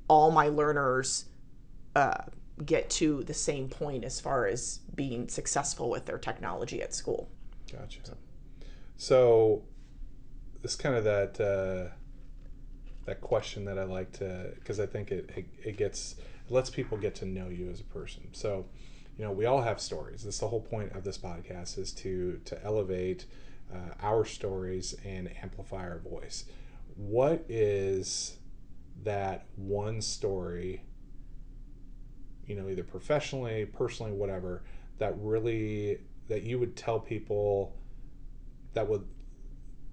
all 0.09 0.31
my 0.31 0.49
learners 0.49 1.27
uh, 1.95 2.23
get 2.67 2.91
to 2.91 3.23
the 3.25 3.35
same 3.35 3.69
point 3.69 4.05
as 4.05 4.21
far 4.21 4.47
as 4.47 4.81
being 4.95 5.29
successful 5.29 5.91
with 5.91 6.07
their 6.07 6.19
technology 6.19 6.83
at 6.83 6.95
school. 6.95 7.29
Gotcha. 7.71 8.01
So, 8.05 8.17
So, 8.97 9.63
it's 10.63 10.75
kind 10.75 10.97
of 10.97 11.05
that 11.05 11.41
uh, 11.41 11.95
that 13.07 13.21
question 13.21 13.65
that 13.67 13.79
I 13.79 13.85
like 13.85 14.13
to 14.13 14.53
because 14.55 14.81
I 14.81 14.87
think 14.87 15.11
it, 15.13 15.31
it 15.37 15.47
it 15.63 15.77
gets 15.77 16.17
it 16.47 16.53
lets 16.53 16.71
people 16.71 16.99
get 16.99 17.15
to 17.17 17.27
know 17.27 17.49
you 17.49 17.71
as 17.71 17.81
a 17.81 17.85
person. 17.85 18.29
So, 18.33 18.67
you 19.17 19.25
know, 19.25 19.33
we 19.33 19.47
all 19.47 19.63
have 19.63 19.81
stories. 19.81 20.25
That's 20.25 20.39
the 20.39 20.49
whole 20.49 20.61
point 20.61 20.93
of 20.93 21.05
this 21.05 21.19
podcast 21.19 21.79
is 21.79 21.93
to 21.93 22.41
to 22.45 22.63
elevate 22.65 23.27
uh, 23.73 23.95
our 24.03 24.25
stories 24.25 24.95
and 25.05 25.31
amplify 25.43 25.83
our 25.89 25.99
voice. 25.99 26.45
What 26.97 27.45
is 27.49 28.37
that 29.05 29.47
one 29.57 30.01
story? 30.01 30.83
You 32.49 32.57
know, 32.57 32.69
either 32.69 32.83
professionally, 32.83 33.67
personally, 33.67 34.13
whatever, 34.13 34.65
that 34.99 35.15
really 35.19 35.99
that 36.29 36.43
you 36.43 36.59
would 36.59 36.75
tell 36.77 36.99
people 36.99 37.75
that 38.75 38.89
would 38.89 39.07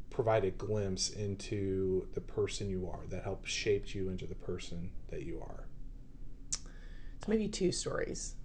provide 0.09 0.45
a 0.45 0.51
glimpse 0.51 1.09
into 1.09 2.07
the 2.13 2.21
person 2.21 2.69
you 2.69 2.89
are 2.89 3.05
that 3.09 3.23
helped 3.23 3.47
shape 3.47 3.93
you 3.93 4.09
into 4.09 4.25
the 4.25 4.35
person 4.35 4.89
that 5.09 5.23
you 5.23 5.41
are? 5.41 5.65
It's 7.17 7.27
maybe 7.27 7.47
two 7.47 7.71
stories. 7.71 8.35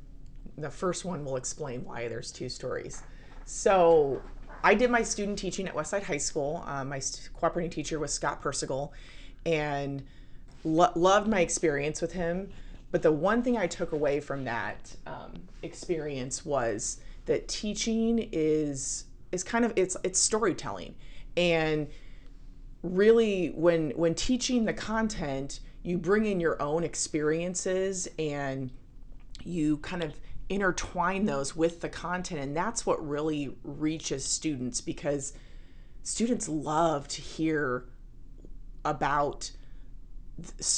The 0.58 0.70
first 0.70 1.04
one 1.04 1.24
will 1.24 1.36
explain 1.36 1.84
why 1.84 2.08
there's 2.08 2.32
two 2.32 2.48
stories. 2.48 3.02
So 3.44 4.20
i 4.62 4.74
did 4.74 4.90
my 4.90 5.02
student 5.02 5.38
teaching 5.38 5.66
at 5.66 5.74
westside 5.74 6.02
high 6.02 6.18
school. 6.18 6.62
Uh, 6.66 6.84
my 6.84 7.00
cooperating 7.34 7.70
teacher 7.70 7.98
was 7.98 8.12
scott 8.12 8.42
persigal 8.42 8.92
and 9.46 10.02
lo- 10.64 10.92
loved 10.94 11.28
my 11.28 11.40
experience 11.40 12.02
with 12.02 12.12
him 12.12 12.52
but 12.90 13.02
the 13.02 13.12
one 13.12 13.42
thing 13.42 13.56
i 13.56 13.66
took 13.66 13.92
away 13.92 14.20
from 14.20 14.44
that 14.44 14.94
um, 15.06 15.34
experience 15.62 16.44
was 16.44 17.00
that 17.26 17.46
teaching 17.48 18.28
is 18.32 19.04
is 19.32 19.44
kind 19.44 19.64
of 19.64 19.72
it's 19.76 19.96
it's 20.02 20.18
storytelling. 20.18 20.94
And 21.36 21.88
really 22.82 23.48
when 23.48 23.90
when 23.90 24.14
teaching 24.14 24.64
the 24.64 24.72
content 24.72 25.60
you 25.82 25.96
bring 25.96 26.26
in 26.26 26.40
your 26.40 26.60
own 26.60 26.84
experiences 26.84 28.08
and 28.18 28.70
you 29.44 29.78
kind 29.78 30.02
of 30.02 30.12
intertwine 30.48 31.24
those 31.24 31.54
with 31.54 31.80
the 31.80 31.88
content. 31.88 32.40
And 32.40 32.56
that's 32.56 32.84
what 32.84 33.06
really 33.06 33.56
reaches 33.62 34.24
students 34.24 34.80
because 34.80 35.32
students 36.02 36.48
love 36.48 37.08
to 37.08 37.22
hear 37.22 37.84
about 38.84 39.52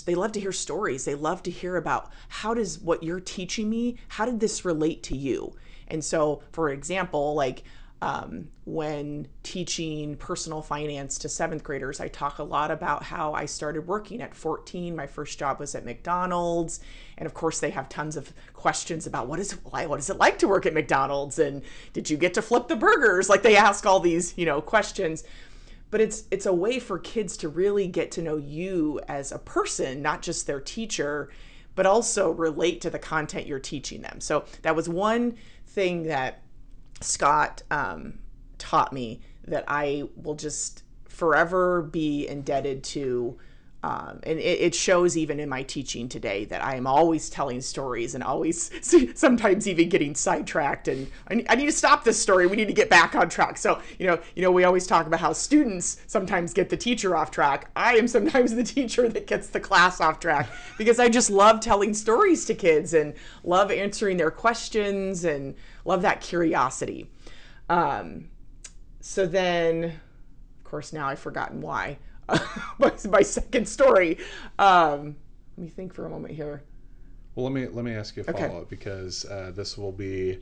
they 0.05 0.15
love 0.15 0.33
to 0.33 0.41
hear 0.41 0.53
stories 0.53 1.05
they 1.05 1.15
love 1.15 1.43
to 1.43 1.51
hear 1.51 1.77
about 1.77 2.11
how 2.29 2.55
does 2.55 2.79
what 2.79 3.03
you're 3.03 3.21
teaching 3.21 3.69
me 3.69 3.97
how 4.09 4.25
did 4.25 4.41
this 4.41 4.65
relate 4.65 5.03
to 5.03 5.17
you 5.17 5.55
and 5.89 6.05
so 6.05 6.43
for 6.53 6.71
example 6.71 7.35
like 7.35 7.65
um, 8.03 8.49
when 8.65 9.29
teaching 9.45 10.17
personal 10.17 10.61
finance 10.61 11.19
to 11.19 11.29
seventh 11.29 11.63
graders, 11.63 12.01
I 12.01 12.09
talk 12.09 12.41
a 12.41 12.43
lot 12.43 12.73
about 12.73 13.05
how 13.05 13.33
I 13.33 13.47
started 13.47 13.87
working 13.87 14.21
at 14.21 14.35
14. 14.35 14.97
My 14.97 15.07
first 15.07 15.39
job 15.39 15.61
was 15.61 15.77
at 15.77 15.85
McDonald's. 15.85 16.81
And 17.17 17.27
of 17.27 17.35
course, 17.35 17.61
they 17.61 17.71
have 17.71 17.89
tons 17.89 18.17
of 18.17 18.33
questions 18.55 19.07
about 19.07 19.29
what 19.29 19.39
is 19.39 19.53
what 19.63 20.01
is 20.01 20.11
it 20.11 20.17
like 20.17 20.37
to 20.41 20.49
work 20.49 20.67
at 20.67 20.75
McDonald's? 20.75 21.39
And 21.39 21.63
did 21.93 22.11
you 22.11 22.17
get 22.17 22.35
to 22.35 22.43
flip 22.43 22.67
the 22.67 22.75
burgers? 22.75 23.29
Like 23.29 23.43
they 23.43 23.57
ask 23.57 23.87
all 23.87 24.01
these, 24.01 24.37
you 24.37 24.47
know, 24.47 24.61
questions. 24.61 25.23
But 25.93 26.01
it's 26.01 26.25
it's 26.33 26.47
a 26.47 26.53
way 26.53 26.81
for 26.81 26.99
kids 26.99 27.37
to 27.37 27.49
really 27.49 27.87
get 27.87 28.11
to 28.13 28.23
know 28.23 28.37
you 28.39 28.99
as 29.07 29.31
a 29.31 29.39
person, 29.39 30.03
not 30.03 30.23
just 30.23 30.49
their 30.49 30.61
teacher, 30.61 31.31
but 31.77 31.87
also 31.87 32.31
relate 32.31 32.81
to 32.81 32.91
the 32.91 32.99
content 32.99 33.47
you're 33.47 33.61
teaching 33.61 34.01
them. 34.01 34.21
So 34.21 34.45
that 34.63 34.75
was 34.75 34.89
one 34.89 35.37
thing 35.67 36.05
that 36.05 36.43
Scott 37.01 37.63
um, 37.71 38.19
taught 38.59 38.93
me 38.93 39.21
that 39.45 39.65
I 39.69 40.09
will 40.17 40.35
just 40.35 40.83
forever 41.05 41.83
be 41.83 42.27
indebted 42.27 42.83
to. 42.85 43.39
Um, 43.85 44.21
and 44.23 44.39
it, 44.39 44.61
it, 44.61 44.75
shows 44.77 45.17
even 45.17 45.41
in 45.41 45.49
my 45.49 45.65
teaching 45.65 46.09
today 46.09 46.45
that 46.45 46.63
I 46.63 46.77
am 46.77 46.87
always 46.87 47.29
telling 47.29 47.61
stories 47.61 48.15
and 48.15 48.23
always 48.23 48.71
sometimes 49.19 49.67
even 49.67 49.89
getting 49.89 50.15
sidetracked. 50.15 50.87
And 50.87 51.11
I 51.27 51.35
need, 51.35 51.47
I 51.49 51.57
need 51.57 51.67
to 51.67 51.73
stop 51.73 52.05
this 52.05 52.21
story. 52.21 52.47
We 52.47 52.55
need 52.55 52.69
to 52.69 52.73
get 52.73 52.89
back 52.89 53.17
on 53.17 53.29
track. 53.29 53.59
So 53.59 53.83
you 53.99 54.07
know, 54.07 54.21
you 54.37 54.43
know, 54.43 54.53
we 54.53 54.63
always 54.63 54.87
talk 54.87 55.09
about 55.09 55.19
how 55.19 55.33
students 55.33 56.01
sometimes 56.07 56.53
get 56.53 56.69
the 56.69 56.77
teacher 56.77 57.17
off 57.17 57.33
track. 57.33 57.71
I 57.75 57.97
am 57.97 58.07
sometimes 58.07 58.55
the 58.55 58.63
teacher 58.63 59.09
that 59.09 59.27
gets 59.27 59.49
the 59.49 59.59
class 59.61 60.01
off 60.01 60.21
track 60.21 60.49
because 60.79 61.01
I 61.01 61.09
just 61.09 61.29
love 61.29 61.59
telling 61.59 61.93
stories 61.93 62.45
to 62.47 62.55
kids 62.55 62.95
and 62.95 63.15
love 63.43 63.73
answering 63.73 64.17
their 64.17 64.31
questions 64.31 65.25
and 65.25 65.57
love 65.85 66.03
that 66.03 66.21
curiosity. 66.21 67.11
Um, 67.69 68.29
so 69.01 69.27
then, 69.27 70.01
course, 70.73 70.93
now 70.93 71.07
I've 71.07 71.19
forgotten 71.19 71.61
why. 71.61 71.99
my, 72.79 72.93
my 73.11 73.23
second 73.23 73.69
story. 73.69 74.19
Um, 74.59 75.17
let 75.57 75.65
me 75.65 75.69
think 75.69 75.93
for 75.93 76.07
a 76.07 76.09
moment 76.09 76.35
here. 76.35 76.65
Well, 77.35 77.45
let 77.45 77.53
me 77.53 77.67
let 77.69 77.85
me 77.85 77.93
ask 77.93 78.17
you 78.17 78.25
a 78.27 78.33
follow 78.33 78.45
up 78.45 78.53
okay. 78.53 78.67
because 78.71 79.25
uh, 79.27 79.53
this 79.55 79.77
will 79.77 79.93
be 79.93 80.39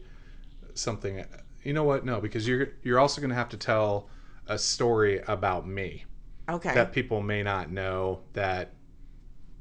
something. 0.75 1.25
You 1.64 1.73
know 1.73 1.85
what? 1.85 2.05
No, 2.05 2.21
because 2.21 2.47
you're 2.47 2.69
you're 2.83 3.01
also 3.01 3.21
going 3.21 3.31
to 3.31 3.37
have 3.37 3.49
to 3.51 3.57
tell 3.57 4.09
a 4.47 4.57
story 4.57 5.21
about 5.27 5.66
me. 5.66 6.05
Okay. 6.49 6.75
That 6.75 6.93
people 6.93 7.23
may 7.23 7.43
not 7.43 7.71
know 7.71 8.21
that 8.33 8.73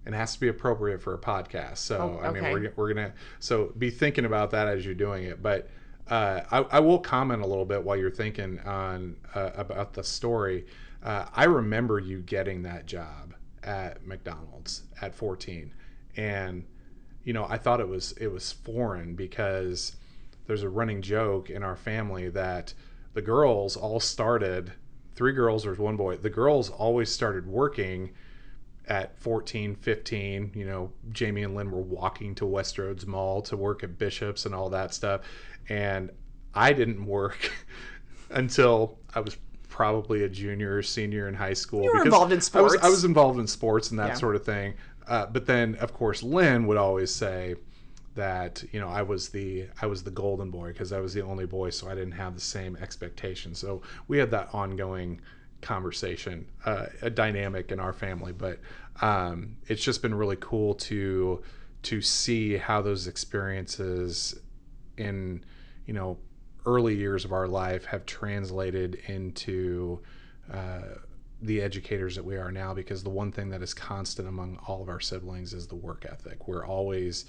and 0.06 0.16
has 0.16 0.34
to 0.34 0.40
be 0.40 0.48
appropriate 0.48 1.02
for 1.02 1.14
a 1.16 1.20
podcast. 1.20 1.78
So 1.78 1.98
oh, 1.98 2.28
okay. 2.28 2.28
I 2.28 2.32
mean, 2.32 2.44
we're 2.54 2.74
we're 2.76 2.94
gonna 2.94 3.14
so 3.40 3.74
be 3.78 3.90
thinking 3.90 4.26
about 4.26 4.52
that 4.52 4.68
as 4.68 4.86
you're 4.86 4.94
doing 4.94 5.24
it. 5.24 5.42
But 5.42 5.68
uh, 6.10 6.42
I, 6.52 6.58
I, 6.78 6.80
will 6.80 7.00
comment 7.00 7.44
a 7.44 7.46
little 7.46 7.66
bit 7.66 7.84
while 7.84 7.96
you're 7.96 8.10
thinking 8.10 8.60
on 8.62 9.16
uh, 9.36 9.52
about 9.56 9.94
the 9.94 10.04
story. 10.04 10.66
Uh, 11.04 11.26
I 11.36 11.44
remember 11.46 12.00
you 12.00 12.20
getting 12.22 12.64
that 12.64 12.86
job 12.86 13.36
at 13.64 14.06
McDonald's 14.06 14.84
at 15.02 15.14
14, 15.14 15.74
and 16.18 16.66
you 17.24 17.34
know 17.34 17.46
I 17.48 17.58
thought 17.58 17.80
it 17.80 17.88
was 17.88 18.14
it 18.14 18.28
was 18.28 18.52
foreign 18.52 19.16
because 19.16 19.96
there's 20.48 20.64
a 20.64 20.70
running 20.70 21.02
joke 21.02 21.50
in 21.50 21.62
our 21.62 21.76
family 21.76 22.30
that 22.30 22.74
the 23.14 23.22
girls 23.22 23.78
all 23.78 24.00
started 24.00 24.74
three 25.14 25.34
girls 25.34 25.66
or 25.66 25.74
one 25.76 25.96
boy. 25.96 26.18
The 26.18 26.30
girls 26.30 26.70
always 26.70 27.12
started 27.12 27.46
working 27.46 28.12
at 28.88 29.16
14, 29.20 29.76
15, 29.76 30.52
you 30.56 30.66
know, 30.66 30.92
Jamie 31.12 31.44
and 31.44 31.56
Lynn 31.56 31.70
were 31.70 31.82
walking 31.82 32.34
to 32.36 32.46
Westroads 32.46 33.06
Mall 33.06 33.42
to 33.44 33.56
work 33.56 33.84
at 33.84 34.00
Bishop's 34.00 34.46
and 34.48 34.56
all 34.56 34.70
that 34.70 34.94
stuff. 34.94 35.22
And 35.68 36.12
I 36.54 36.74
didn't 36.74 37.06
work 37.06 37.52
until 38.30 38.98
I 39.14 39.20
was 39.20 39.38
probably 39.68 40.24
a 40.24 40.30
junior 40.30 40.76
or 40.76 40.84
senior 40.84 41.28
in 41.28 41.34
high 41.34 41.54
school. 41.54 41.84
You 41.84 41.94
were 41.94 42.04
involved 42.04 42.34
in 42.34 42.42
sports. 42.42 42.74
I 42.74 42.78
was, 42.78 42.86
I 42.86 42.90
was 42.90 43.04
involved 43.06 43.40
in 43.40 43.48
sports 43.48 43.92
and 43.92 44.00
that 44.00 44.10
yeah. 44.10 44.14
sort 44.16 44.36
of 44.36 44.44
thing. 44.44 44.74
Uh, 45.08 45.26
but 45.26 45.46
then, 45.46 45.76
of 45.76 45.94
course, 45.94 46.22
Lynn 46.22 46.68
would 46.68 46.78
always 46.78 47.14
say 47.14 47.56
that 48.16 48.64
you 48.72 48.80
know 48.80 48.90
I 48.90 49.02
was 49.02 49.30
the 49.30 49.68
I 49.82 49.86
was 49.86 50.04
the 50.04 50.12
golden 50.12 50.52
boy 50.52 50.68
because 50.70 50.92
I 50.92 51.00
was 51.00 51.14
the 51.14 51.22
only 51.24 51.46
boy, 51.46 51.70
so 51.70 51.90
I 51.90 51.96
didn't 51.96 52.12
have 52.12 52.36
the 52.36 52.42
same 52.42 52.76
expectations. 52.78 53.60
So 53.60 53.82
we 54.08 54.18
had 54.18 54.30
that 54.32 54.50
ongoing 54.54 55.22
conversation, 55.62 56.46
uh, 56.66 56.88
a 57.02 57.10
dynamic 57.10 57.72
in 57.72 57.80
our 57.80 57.94
family. 57.94 58.34
But 58.34 58.60
um, 59.02 59.56
it's 59.68 59.84
just 59.84 60.02
been 60.02 60.14
really 60.14 60.38
cool 60.40 60.76
to 60.76 61.42
to 61.84 62.02
see 62.02 62.58
how 62.58 62.82
those 62.82 63.08
experiences 63.08 64.38
in 65.00 65.44
you 65.86 65.94
know 65.94 66.18
early 66.66 66.96
years 66.96 67.26
of 67.26 67.32
our 67.32 67.48
life 67.48 67.86
have 67.86 68.06
translated 68.06 68.96
into 69.08 70.00
uh, 70.54 70.82
the 71.42 71.62
educators 71.62 72.16
that 72.16 72.26
we 72.26 72.36
are 72.36 72.52
now 72.52 72.74
because 72.74 73.04
the 73.04 73.10
one 73.10 73.32
thing 73.32 73.50
that 73.50 73.62
is 73.62 73.74
constant 73.74 74.28
among 74.28 74.60
all 74.68 74.82
of 74.82 74.90
our 74.90 75.00
siblings 75.00 75.54
is 75.54 75.68
the 75.68 75.76
work 75.76 76.06
ethic. 76.10 76.48
We're 76.48 76.66
always 76.66 77.26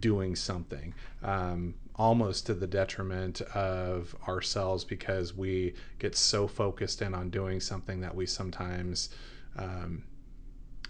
doing 0.00 0.34
something 0.34 0.94
um, 1.22 1.74
almost 1.94 2.46
to 2.46 2.54
the 2.54 2.66
detriment 2.66 3.40
of 3.54 4.14
ourselves 4.26 4.84
because 4.84 5.34
we 5.34 5.74
get 5.98 6.16
so 6.16 6.46
focused 6.46 7.02
in 7.02 7.14
on 7.14 7.30
doing 7.30 7.60
something 7.60 8.00
that 8.00 8.14
we 8.14 8.26
sometimes 8.26 9.10
um, 9.56 10.04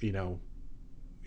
you 0.00 0.12
know 0.12 0.38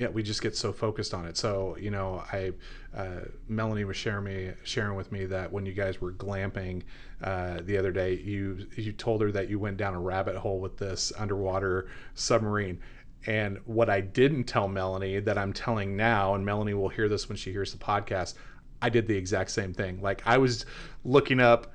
yeah, 0.02 0.08
we 0.08 0.24
just 0.24 0.42
get 0.42 0.58
so 0.58 0.74
focused 0.74 1.14
on 1.14 1.28
it. 1.28 1.38
So 1.38 1.78
you 1.80 1.92
know, 1.92 2.24
I 2.34 2.54
uh, 2.98 3.26
Melanie 3.48 3.84
was 3.84 3.96
sharing 3.96 4.24
me 4.24 4.52
sharing 4.64 4.96
with 4.96 5.12
me 5.12 5.26
that 5.28 5.52
when 5.52 5.64
you 5.64 5.74
guys 5.74 6.02
were 6.02 6.12
glamping 6.12 6.82
uh, 7.24 7.60
the 7.62 7.78
other 7.78 7.92
day, 7.92 8.16
you 8.16 8.66
you 8.76 8.94
told 8.94 9.22
her 9.22 9.32
that 9.32 9.48
you 9.48 9.60
went 9.60 9.78
down 9.78 9.94
a 9.94 10.00
rabbit 10.00 10.36
hole 10.38 10.60
with 10.60 10.78
this 10.78 11.14
underwater 11.20 11.88
submarine. 12.16 12.80
And 13.28 13.60
what 13.66 13.92
I 13.92 14.02
didn't 14.02 14.46
tell 14.46 14.68
Melanie 14.68 15.20
that 15.20 15.38
I'm 15.38 15.54
telling 15.54 15.96
now, 15.96 16.34
and 16.34 16.44
Melanie 16.44 16.74
will 16.74 16.90
hear 16.90 17.08
this 17.08 17.30
when 17.30 17.38
she 17.38 17.52
hears 17.52 17.72
the 17.72 17.78
podcast, 17.78 18.34
I 18.82 18.90
did 18.90 19.08
the 19.08 19.16
exact 19.16 19.52
same 19.52 19.72
thing. 19.72 20.02
Like 20.02 20.24
I 20.26 20.40
was 20.40 20.66
looking 21.06 21.40
up 21.40 21.74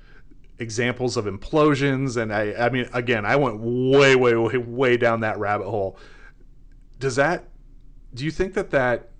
examples 0.58 1.16
of 1.16 1.26
implosions, 1.26 2.20
and 2.20 2.34
I 2.34 2.54
I 2.54 2.70
mean, 2.70 2.88
again, 2.92 3.24
I 3.24 3.36
went 3.36 3.60
way 3.60 4.16
way 4.16 4.34
way 4.34 4.56
way 4.56 4.96
down 4.96 5.20
that 5.20 5.38
rabbit 5.38 5.68
hole. 5.68 5.96
Does 6.98 7.14
that 7.14 7.44
do 8.16 8.24
you 8.24 8.30
think 8.30 8.54
that 8.54 8.70
that 8.70 9.10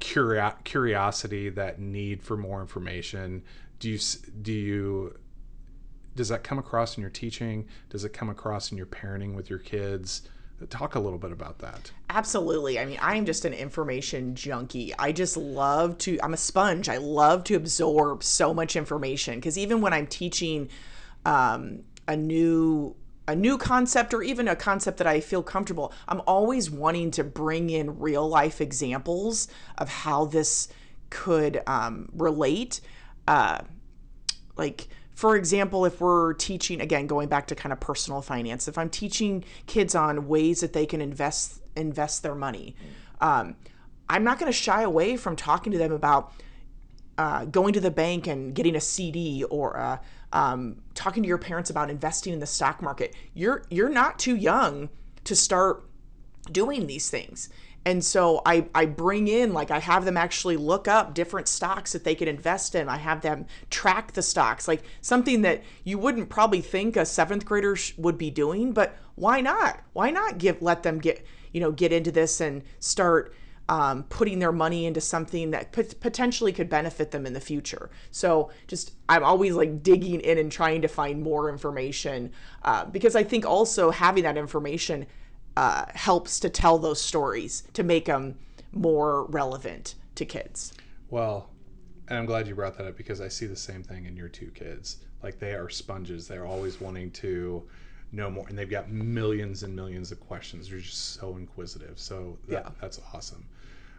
curio- 0.00 0.56
curiosity, 0.64 1.48
that 1.50 1.78
need 1.78 2.22
for 2.22 2.36
more 2.36 2.60
information, 2.60 3.42
do 3.78 3.88
you 3.88 3.98
do 4.42 4.52
you 4.52 5.18
does 6.16 6.28
that 6.28 6.42
come 6.42 6.58
across 6.58 6.96
in 6.96 7.00
your 7.00 7.10
teaching? 7.10 7.66
Does 7.90 8.04
it 8.04 8.12
come 8.12 8.28
across 8.28 8.72
in 8.72 8.76
your 8.76 8.86
parenting 8.86 9.34
with 9.34 9.48
your 9.48 9.60
kids? 9.60 10.22
Talk 10.68 10.96
a 10.96 10.98
little 10.98 11.20
bit 11.20 11.30
about 11.30 11.60
that. 11.60 11.92
Absolutely. 12.10 12.80
I 12.80 12.84
mean, 12.84 12.98
I 13.00 13.14
am 13.14 13.24
just 13.24 13.44
an 13.44 13.52
information 13.52 14.34
junkie. 14.34 14.92
I 14.98 15.12
just 15.12 15.36
love 15.36 15.96
to, 15.98 16.18
I'm 16.20 16.34
a 16.34 16.36
sponge. 16.36 16.88
I 16.88 16.96
love 16.96 17.44
to 17.44 17.54
absorb 17.54 18.24
so 18.24 18.52
much 18.52 18.74
information 18.74 19.36
because 19.36 19.56
even 19.56 19.80
when 19.80 19.92
I'm 19.92 20.08
teaching 20.08 20.68
um, 21.24 21.84
a 22.08 22.16
new 22.16 22.96
a 23.28 23.36
new 23.36 23.58
concept 23.58 24.14
or 24.14 24.22
even 24.22 24.48
a 24.48 24.56
concept 24.56 24.96
that 24.98 25.06
I 25.06 25.20
feel 25.20 25.42
comfortable, 25.42 25.92
I'm 26.08 26.22
always 26.26 26.70
wanting 26.70 27.10
to 27.12 27.22
bring 27.22 27.68
in 27.68 27.98
real 27.98 28.26
life 28.26 28.60
examples 28.60 29.48
of 29.76 29.90
how 29.90 30.24
this 30.24 30.68
could 31.10 31.62
um, 31.66 32.08
relate. 32.14 32.80
Uh, 33.28 33.60
like, 34.56 34.88
for 35.14 35.36
example, 35.36 35.84
if 35.84 36.00
we're 36.00 36.32
teaching, 36.34 36.80
again, 36.80 37.06
going 37.06 37.28
back 37.28 37.46
to 37.48 37.54
kind 37.54 37.72
of 37.72 37.80
personal 37.80 38.22
finance, 38.22 38.66
if 38.66 38.78
I'm 38.78 38.88
teaching 38.88 39.44
kids 39.66 39.94
on 39.94 40.26
ways 40.26 40.60
that 40.60 40.72
they 40.72 40.86
can 40.86 41.02
invest 41.02 41.60
invest 41.76 42.22
their 42.22 42.34
money, 42.34 42.74
um, 43.20 43.54
I'm 44.08 44.24
not 44.24 44.38
going 44.38 44.50
to 44.50 44.56
shy 44.56 44.82
away 44.82 45.18
from 45.18 45.36
talking 45.36 45.70
to 45.72 45.78
them 45.78 45.92
about 45.92 46.32
uh, 47.18 47.44
going 47.44 47.74
to 47.74 47.80
the 47.80 47.90
bank 47.90 48.26
and 48.26 48.54
getting 48.54 48.74
a 48.74 48.80
CD 48.80 49.44
or 49.44 49.76
uh, 49.76 49.98
um, 50.32 50.82
talking 50.94 51.22
to 51.22 51.28
your 51.28 51.38
parents 51.38 51.70
about 51.70 51.90
investing 51.90 52.32
in 52.32 52.40
the 52.40 52.46
stock 52.46 52.82
market. 52.82 53.14
You're 53.34 53.64
you're 53.70 53.88
not 53.88 54.18
too 54.18 54.36
young 54.36 54.88
to 55.24 55.34
start 55.36 55.84
doing 56.50 56.86
these 56.86 57.10
things. 57.10 57.48
And 57.84 58.04
so 58.04 58.42
I, 58.44 58.66
I 58.74 58.84
bring 58.84 59.28
in, 59.28 59.54
like, 59.54 59.70
I 59.70 59.78
have 59.78 60.04
them 60.04 60.16
actually 60.16 60.58
look 60.58 60.88
up 60.88 61.14
different 61.14 61.48
stocks 61.48 61.92
that 61.92 62.04
they 62.04 62.14
can 62.14 62.28
invest 62.28 62.74
in. 62.74 62.88
I 62.88 62.98
have 62.98 63.22
them 63.22 63.46
track 63.70 64.12
the 64.12 64.20
stocks, 64.20 64.68
like 64.68 64.82
something 65.00 65.40
that 65.42 65.62
you 65.84 65.96
wouldn't 65.96 66.28
probably 66.28 66.60
think 66.60 66.96
a 66.96 67.06
seventh 67.06 67.46
grader 67.46 67.76
sh- 67.76 67.94
would 67.96 68.18
be 68.18 68.30
doing, 68.30 68.72
but 68.72 68.98
why 69.14 69.40
not? 69.40 69.80
Why 69.94 70.10
not 70.10 70.36
give, 70.36 70.60
let 70.60 70.82
them 70.82 70.98
get, 70.98 71.24
you 71.52 71.60
know, 71.60 71.72
get 71.72 71.92
into 71.92 72.12
this 72.12 72.42
and 72.42 72.62
start 72.78 73.32
um, 73.68 74.04
putting 74.04 74.38
their 74.38 74.52
money 74.52 74.86
into 74.86 75.00
something 75.00 75.50
that 75.50 75.72
pot- 75.72 75.94
potentially 76.00 76.52
could 76.52 76.68
benefit 76.68 77.10
them 77.10 77.26
in 77.26 77.32
the 77.32 77.40
future. 77.40 77.90
So 78.10 78.50
just 78.66 78.92
I'm 79.08 79.22
always 79.22 79.54
like 79.54 79.82
digging 79.82 80.20
in 80.20 80.38
and 80.38 80.50
trying 80.50 80.82
to 80.82 80.88
find 80.88 81.22
more 81.22 81.50
information 81.50 82.32
uh, 82.62 82.86
because 82.86 83.14
I 83.14 83.22
think 83.22 83.44
also 83.44 83.90
having 83.90 84.24
that 84.24 84.38
information 84.38 85.06
uh, 85.56 85.86
helps 85.94 86.40
to 86.40 86.48
tell 86.48 86.78
those 86.78 87.00
stories 87.00 87.64
to 87.74 87.82
make 87.82 88.06
them 88.06 88.38
more 88.72 89.26
relevant 89.26 89.96
to 90.14 90.24
kids. 90.24 90.72
Well, 91.10 91.50
and 92.08 92.18
I'm 92.18 92.26
glad 92.26 92.46
you 92.46 92.54
brought 92.54 92.76
that 92.78 92.86
up 92.86 92.96
because 92.96 93.20
I 93.20 93.28
see 93.28 93.46
the 93.46 93.56
same 93.56 93.82
thing 93.82 94.06
in 94.06 94.16
your 94.16 94.28
two 94.28 94.50
kids. 94.52 94.98
Like 95.22 95.38
they 95.38 95.52
are 95.52 95.68
sponges. 95.68 96.26
They're 96.26 96.46
always 96.46 96.80
wanting 96.80 97.10
to 97.12 97.64
know 98.12 98.30
more, 98.30 98.46
and 98.48 98.56
they've 98.56 98.70
got 98.70 98.90
millions 98.90 99.62
and 99.62 99.74
millions 99.74 100.12
of 100.12 100.20
questions. 100.20 100.70
They're 100.70 100.78
just 100.78 101.14
so 101.14 101.36
inquisitive. 101.36 101.98
So 101.98 102.38
that, 102.48 102.64
yeah. 102.64 102.70
that's 102.80 103.00
awesome. 103.12 103.44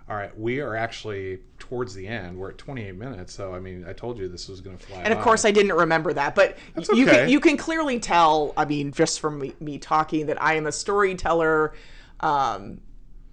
All 0.10 0.16
right, 0.16 0.38
we 0.40 0.60
are 0.60 0.76
actually 0.76 1.40
towards 1.60 1.94
the 1.94 2.08
end. 2.08 2.36
We're 2.36 2.50
at 2.50 2.58
28 2.58 2.96
minutes, 2.96 3.32
so 3.32 3.54
I 3.54 3.60
mean, 3.60 3.86
I 3.88 3.94
told 3.94 4.18
you 4.18 4.28
this 4.28 4.48
was 4.50 4.60
going 4.60 4.76
to 4.76 4.84
fly. 4.84 5.02
And 5.04 5.14
of 5.14 5.20
by. 5.20 5.24
course, 5.24 5.46
I 5.46 5.52
didn't 5.52 5.74
remember 5.74 6.14
that, 6.14 6.34
but 6.34 6.58
okay. 6.76 6.98
you 6.98 7.06
can, 7.06 7.30
you 7.30 7.40
can 7.40 7.58
clearly 7.58 8.00
tell. 8.00 8.54
I 8.58 8.66
mean, 8.66 8.92
just 8.92 9.20
from 9.20 9.38
me, 9.38 9.54
me 9.60 9.78
talking, 9.78 10.26
that 10.26 10.42
I 10.42 10.56
am 10.56 10.66
a 10.66 10.72
storyteller, 10.72 11.76
um, 12.22 12.82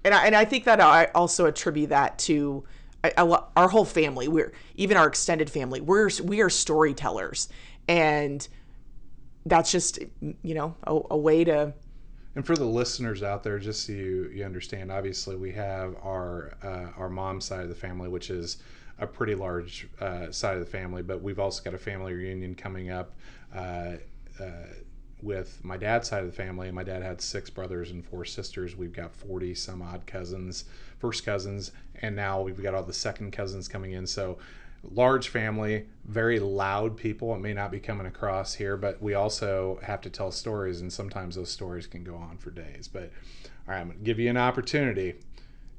and 0.05 0.13
I, 0.13 0.27
and 0.27 0.37
I 0.37 0.45
think 0.45 0.65
that 0.65 0.83
I 0.83 1.07
also 1.15 1.47
attribute 1.47 1.89
that 1.89 2.19
to 2.21 2.65
I, 3.03 3.13
I, 3.17 3.43
our 3.57 3.69
whole 3.69 3.87
family. 3.87 4.29
We're 4.29 4.53
even 4.75 4.99
our 4.99 5.07
extended 5.07 5.49
family. 5.49 5.81
We're 5.81 6.11
we 6.23 6.43
are 6.43 6.51
storytellers, 6.51 7.49
and 7.89 8.47
that's 9.47 9.73
just 9.73 9.99
you 10.21 10.55
know 10.55 10.77
a, 10.85 11.01
a 11.13 11.17
way 11.17 11.45
to 11.45 11.73
and 12.37 12.45
for 12.45 12.55
the 12.55 12.67
listeners 12.67 13.23
out 13.23 13.43
there, 13.43 13.59
just 13.59 13.87
so 13.87 13.93
you, 13.93 14.31
you 14.33 14.45
understand, 14.45 14.93
obviously 14.93 15.37
we 15.37 15.53
have 15.53 15.97
our 16.03 16.53
uh, 16.63 16.89
our 16.99 17.09
mom's 17.09 17.47
side 17.47 17.63
of 17.63 17.71
the 17.71 17.75
family, 17.75 18.11
which 18.11 18.29
is 18.29 18.59
a 18.99 19.07
pretty 19.07 19.35
large 19.35 19.89
uh, 20.01 20.31
side 20.31 20.55
of 20.55 20.61
the 20.61 20.71
family, 20.71 21.03
but 21.03 21.23
we've 21.23 21.39
also 21.39 21.63
got 21.65 21.73
a 21.73 21.79
family 21.79 22.13
reunion 22.13 22.55
coming 22.55 22.91
up 22.91 23.15
uh, 23.55 23.95
uh 24.39 24.51
with 25.23 25.65
my 25.65 25.79
dad's 25.79 26.09
side 26.09 26.23
of 26.23 26.27
the 26.27 26.37
family. 26.37 26.71
My 26.71 26.85
dad 26.85 27.03
had 27.03 27.23
six 27.23 27.49
brothers 27.49 27.91
and 27.91 28.05
four 28.05 28.27
sisters. 28.27 28.77
We've 28.77 28.93
got 28.93 29.15
40 29.15 29.55
some 29.55 29.81
odd 29.81 30.07
cousins, 30.07 30.67
first 30.99 31.25
cousins, 31.25 31.73
and 32.03 32.15
now 32.15 32.43
we've 32.43 32.63
got 32.63 32.75
all 32.75 32.83
the 32.83 32.93
second 32.93 33.33
cousins 33.33 33.67
coming 33.67 33.93
in. 33.93 34.07
So 34.07 34.37
large 34.83 35.29
family, 35.29 35.87
very 36.05 36.39
loud 36.39 36.97
people. 36.97 37.35
It 37.35 37.41
may 37.41 37.53
not 37.53 37.71
be 37.71 37.81
coming 37.81 38.07
across 38.07 38.55
here, 38.55 38.77
but 38.77 39.03
we 39.03 39.15
also 39.15 39.79
have 39.83 40.01
to 40.03 40.11
tell 40.11 40.31
stories, 40.31 40.81
and 40.81 40.93
sometimes 40.93 41.37
those 41.37 41.51
stories 41.51 41.87
can 41.87 42.05
go 42.05 42.17
on 42.17 42.39
for 42.39 42.51
days. 42.51 42.89
But 42.89 43.11
all 43.45 43.75
right, 43.75 43.81
I'm 43.81 43.89
going 43.89 43.99
to 43.99 44.05
give 44.05 44.19
you 44.19 44.31
an 44.31 44.37
opportunity. 44.37 45.15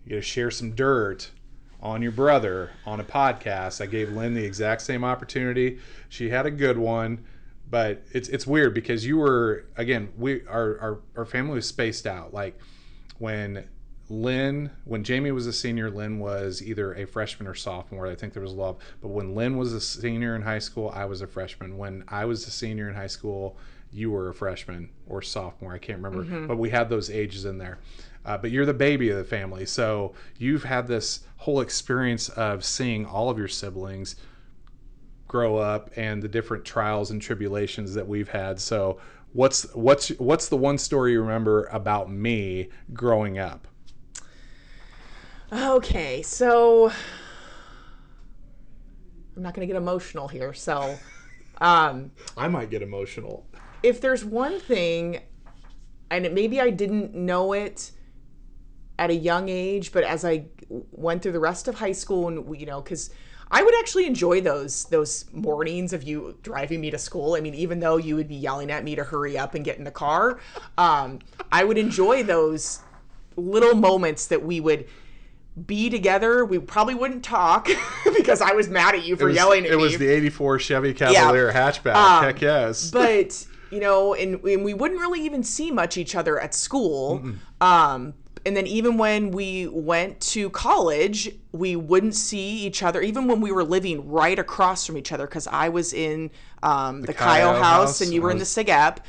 You 0.06 0.10
got 0.10 0.16
to 0.16 0.22
share 0.22 0.52
some 0.52 0.72
dirt 0.72 1.32
on 1.82 2.02
your 2.02 2.12
brother 2.12 2.72
on 2.86 3.00
a 3.00 3.04
podcast. 3.04 3.82
I 3.82 3.86
gave 3.86 4.12
Lynn 4.12 4.34
the 4.34 4.44
exact 4.44 4.82
same 4.82 5.04
opportunity. 5.04 5.80
She 6.10 6.30
had 6.30 6.46
a 6.46 6.52
good 6.52 6.78
one, 6.78 7.24
but 7.70 8.04
it's 8.12 8.30
it's 8.30 8.48
weird 8.48 8.74
because 8.74 9.06
you 9.06 9.18
were 9.18 9.66
again 9.76 10.10
we 10.18 10.46
our 10.48 10.80
our, 10.80 11.00
our 11.18 11.26
family 11.26 11.56
was 11.56 11.68
spaced 11.68 12.08
out. 12.08 12.34
Like 12.34 12.60
when 13.20 13.68
Lynn, 14.10 14.72
when 14.86 15.04
Jamie 15.04 15.32
was 15.32 15.48
a 15.48 15.54
senior, 15.54 15.89
Lynn 15.89 16.20
was 16.20 16.62
either 16.62 16.93
a 16.93 17.06
freshman 17.06 17.48
or 17.48 17.56
sophomore. 17.56 18.08
I 18.08 18.15
think 18.15 18.34
there 18.34 18.43
was 18.43 18.54
love. 18.54 18.78
But 19.02 19.10
when 19.10 19.36
Lynn 19.36 19.58
was 19.58 19.74
a 19.74 19.82
senior 19.82 20.36
in 20.36 20.41
high 20.41 20.60
school, 20.60 20.91
I 20.93 21.06
was 21.06 21.22
a 21.22 21.28
freshman. 21.28 21.78
When 21.78 22.04
I 22.08 22.26
was 22.26 22.48
a 22.48 22.52
senior 22.52 22.88
in 22.88 22.96
high 22.96 23.08
school, 23.08 23.58
you 23.91 24.12
were 24.12 24.30
a 24.30 24.34
freshman 24.34 24.89
or 25.08 25.22
sophomore. 25.22 25.74
I 25.74 25.78
can't 25.78 26.02
remember. 26.02 26.24
Mm-hmm. 26.24 26.48
But 26.48 26.58
we 26.58 26.70
had 26.70 26.89
those 26.89 27.10
ages 27.10 27.46
in 27.46 27.58
there. 27.58 27.80
Uh, 28.26 28.38
but 28.38 28.52
you're 28.52 28.65
the 28.65 28.74
baby 28.74 29.10
of 29.10 29.17
the 29.17 29.24
family. 29.24 29.65
So 29.65 30.13
you've 30.38 30.63
had 30.63 30.88
this 30.88 31.22
whole 31.38 31.62
experience 31.62 32.30
of 32.30 32.63
seeing 32.63 33.06
all 33.06 33.30
of 33.30 33.38
your 33.38 33.48
siblings 33.48 34.15
grow 35.28 35.58
up 35.58 35.89
and 35.96 36.22
the 36.22 36.28
different 36.28 36.63
trials 36.63 37.12
and 37.12 37.22
tribulations 37.22 37.93
that 37.93 38.08
we've 38.08 38.30
had. 38.30 38.60
So 38.60 39.00
what's 39.34 39.74
what's 39.76 40.10
what's 40.17 40.50
the 40.50 40.58
one 40.58 40.78
story 40.78 41.13
you 41.13 41.22
remember 41.22 41.65
about 41.65 42.10
me 42.10 42.70
growing 42.93 43.38
up? 43.38 43.67
Okay, 45.52 46.22
so 46.24 46.92
I'm 49.36 49.44
not 49.44 49.54
going 49.54 49.66
to 49.66 49.72
get 49.72 49.78
emotional 49.78 50.28
here. 50.28 50.54
So, 50.54 50.98
um, 51.62 52.12
I 52.36 52.50
might 52.50 52.70
get 52.70 52.82
emotional. 52.82 53.46
If 53.82 54.02
there's 54.02 54.26
one 54.26 54.60
thing, 54.60 55.22
and 56.12 56.34
maybe 56.34 56.60
I 56.60 56.70
didn't 56.70 57.16
know 57.16 57.54
it 57.54 57.92
at 59.00 59.10
a 59.10 59.16
young 59.16 59.48
age, 59.48 59.94
but 59.94 60.04
as 60.04 60.26
I 60.26 60.48
went 60.70 61.22
through 61.22 61.32
the 61.32 61.40
rest 61.40 61.70
of 61.70 61.76
high 61.76 61.94
school, 61.94 62.28
and 62.28 62.60
you 62.60 62.66
know, 62.66 62.82
because 62.82 63.10
I 63.50 63.64
would 63.64 63.76
actually 63.80 64.06
enjoy 64.06 64.42
those 64.42 64.84
those 64.86 65.24
mornings 65.32 65.94
of 65.94 66.04
you 66.04 66.38
driving 66.44 66.82
me 66.82 66.92
to 66.92 66.98
school. 66.98 67.36
I 67.36 67.40
mean, 67.40 67.54
even 67.54 67.80
though 67.80 67.96
you 67.96 68.18
would 68.18 68.28
be 68.28 68.36
yelling 68.36 68.70
at 68.70 68.84
me 68.84 68.96
to 68.96 69.04
hurry 69.06 69.38
up 69.38 69.56
and 69.56 69.64
get 69.64 69.78
in 69.78 69.86
the 69.86 69.92
car, 69.92 70.40
um, 70.78 71.20
I 71.54 71.64
would 71.64 71.78
enjoy 71.78 72.24
those 72.24 72.80
little 73.38 73.76
moments 73.76 74.28
that 74.28 74.44
we 74.44 74.60
would 74.60 74.88
be 75.65 75.89
together, 75.89 76.46
we 76.46 76.60
probably 76.60 76.96
wouldn't 76.96 77.24
talk 77.24 77.70
because 78.17 78.41
I 78.41 78.54
was 78.54 78.70
mad 78.70 78.96
at 78.96 79.06
you 79.06 79.15
for 79.15 79.26
was, 79.26 79.36
yelling 79.36 79.65
at 79.65 79.72
it 79.72 79.78
me. 79.78 79.84
It 79.84 79.86
was 79.86 79.98
the 79.98 80.08
84 80.08 80.60
Chevy 80.60 80.93
Cavalier 80.93 81.48
yeah. 81.48 81.72
hatchback. 81.72 81.96
Um, 81.96 82.24
Heck 82.24 82.41
yes. 82.41 82.91
But, 82.91 83.46
you 83.72 83.80
know, 83.80 84.13
and, 84.13 84.43
and, 84.43 84.63
we 84.63 84.74
wouldn't 84.74 85.00
really 85.00 85.22
even 85.26 85.43
see 85.43 85.72
much 85.72 85.98
each 85.98 86.15
other 86.15 86.39
at 86.39 86.54
school. 86.54 87.24
Um, 87.60 88.13
and 88.46 88.56
then 88.56 88.65
even 88.65 88.98
when 88.98 89.32
we 89.32 89.67
went 89.67 90.22
to 90.22 90.50
college, 90.52 91.30
we 91.52 91.76
wouldn't 91.76 92.15
see 92.15 92.60
each 92.60 92.82
other, 92.82 93.02
even 93.02 93.28
when 93.28 93.41
we 93.41 93.52
were 93.52 93.63
living 93.63 94.10
right 94.10 94.39
across 94.39 94.86
from 94.86 94.98
each 94.98 95.12
other, 95.12 95.28
because 95.28 95.48
I 95.48 95.67
was 95.67 95.91
in 95.91 96.32
um, 96.63 97.02
the, 97.02 97.08
the 97.08 97.13
Kyle, 97.13 97.52
Kyle 97.52 97.62
house, 97.62 97.63
house, 97.63 98.02
and 98.02 98.13
you 98.13 98.22
were 98.22 98.32
in 98.32 98.38
the 98.38 98.46
SigEp. 98.46 99.00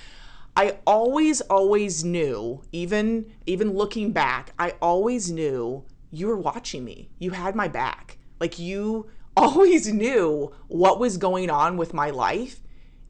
I 0.56 0.78
always, 0.88 1.40
always 1.42 2.02
knew, 2.02 2.62
even 2.72 3.32
even 3.46 3.74
looking 3.74 4.11
back, 4.11 4.54
I 4.58 4.74
always 4.82 5.30
knew 5.30 5.84
you 6.10 6.26
were 6.26 6.36
watching 6.36 6.84
me. 6.84 7.10
You 7.18 7.32
had 7.32 7.54
my 7.54 7.68
back. 7.68 8.18
Like 8.40 8.58
you 8.58 9.10
always 9.36 9.92
knew 9.92 10.52
what 10.68 10.98
was 10.98 11.16
going 11.16 11.50
on 11.50 11.76
with 11.76 11.94
my 11.94 12.10
life. 12.10 12.60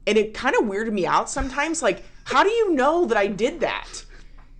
And 0.07 0.17
it 0.17 0.33
kind 0.33 0.55
of 0.55 0.63
weirded 0.63 0.93
me 0.93 1.05
out 1.05 1.29
sometimes. 1.29 1.81
Like, 1.81 2.03
how 2.25 2.43
do 2.43 2.49
you 2.49 2.73
know 2.73 3.05
that 3.05 3.17
I 3.17 3.27
did 3.27 3.59
that? 3.59 4.05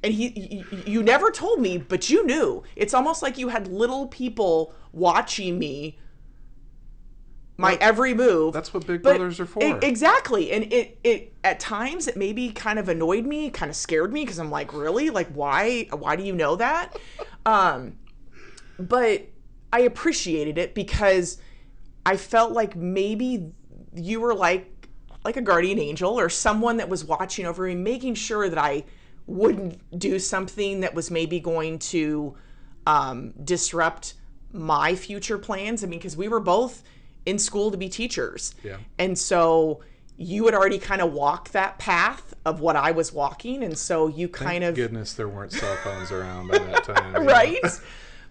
And 0.04 0.13
he, 0.13 0.63
you 0.86 1.04
never 1.04 1.32
told 1.32 1.60
me, 1.60 1.78
but 1.78 2.10
you 2.10 2.25
knew. 2.25 2.63
It's 2.75 2.93
almost 2.93 3.21
like 3.21 3.38
you 3.38 3.49
had 3.49 3.67
little 3.67 4.08
people 4.08 4.73
watching 4.93 5.60
me 5.60 5.97
my 7.60 7.71
well, 7.71 7.78
every 7.82 8.13
move. 8.13 8.54
That's 8.54 8.73
what 8.73 8.88
big 8.88 9.04
brothers 9.04 9.38
are 9.39 9.45
for. 9.45 9.62
It, 9.62 9.84
exactly. 9.84 10.52
And 10.52 10.71
it 10.71 10.97
it 11.04 11.34
at 11.43 11.60
times 11.60 12.08
it 12.08 12.15
maybe 12.15 12.52
kind 12.52 12.80
of 12.80 12.88
annoyed 12.88 13.25
me, 13.25 13.49
kind 13.49 13.69
of 13.69 13.75
scared 13.75 14.13
me 14.13 14.23
because 14.23 14.39
I'm 14.39 14.49
like, 14.49 14.73
really? 14.73 15.10
Like 15.10 15.28
why 15.34 15.88
why 15.91 16.15
do 16.15 16.23
you 16.23 16.34
know 16.34 16.56
that? 16.56 16.97
um 17.45 17.97
but 18.80 19.28
I 19.72 19.82
appreciated 19.82 20.58
it 20.58 20.74
because 20.74 21.38
I 22.06 22.18
felt 22.18 22.54
like 22.54 22.76
maybe 22.76 23.52
you 23.94 24.22
were 24.22 24.34
like 24.34 24.88
like 25.26 25.36
a 25.36 25.42
guardian 25.42 25.80
angel 25.80 26.18
or 26.18 26.30
someone 26.30 26.78
that 26.78 26.88
was 26.88 27.04
watching 27.04 27.46
over 27.46 27.65
me, 27.65 27.76
making 27.76 28.15
sure 28.15 28.50
that 28.50 28.58
I 28.58 28.86
wouldn't 29.28 30.00
do 30.00 30.18
something 30.18 30.80
that 30.80 30.96
was 30.96 31.12
maybe 31.12 31.39
going 31.39 31.78
to 31.80 32.36
um, 32.88 33.34
disrupt 33.44 34.13
my 34.54 34.96
future 34.96 35.38
plans. 35.38 35.84
I 35.84 35.88
mean, 35.88 36.00
because 36.00 36.15
we 36.15 36.30
were 36.30 36.39
both 36.39 36.84
in 37.26 37.38
school 37.38 37.70
to 37.70 37.78
be 37.78 37.89
teachers. 37.89 38.56
Yeah. 38.63 38.78
And 38.98 39.18
so 39.18 39.82
you 40.18 40.46
had 40.46 40.56
already 40.56 40.80
kind 40.80 41.02
of 41.02 41.13
walked 41.13 41.54
that 41.54 41.78
path 41.80 42.34
of 42.46 42.60
what 42.60 42.76
I 42.76 42.92
was 42.92 43.13
walking. 43.13 43.63
And 43.63 43.78
so 43.78 44.08
you 44.08 44.28
kind 44.28 44.63
Thank 44.63 44.63
of. 44.63 44.76
goodness 44.76 45.13
there 45.13 45.30
weren't 45.30 45.52
cell 45.52 45.76
phones 45.84 46.12
around 46.12 46.48
by 46.48 46.58
that 46.58 46.84
time. 46.84 47.13
right? 47.26 47.60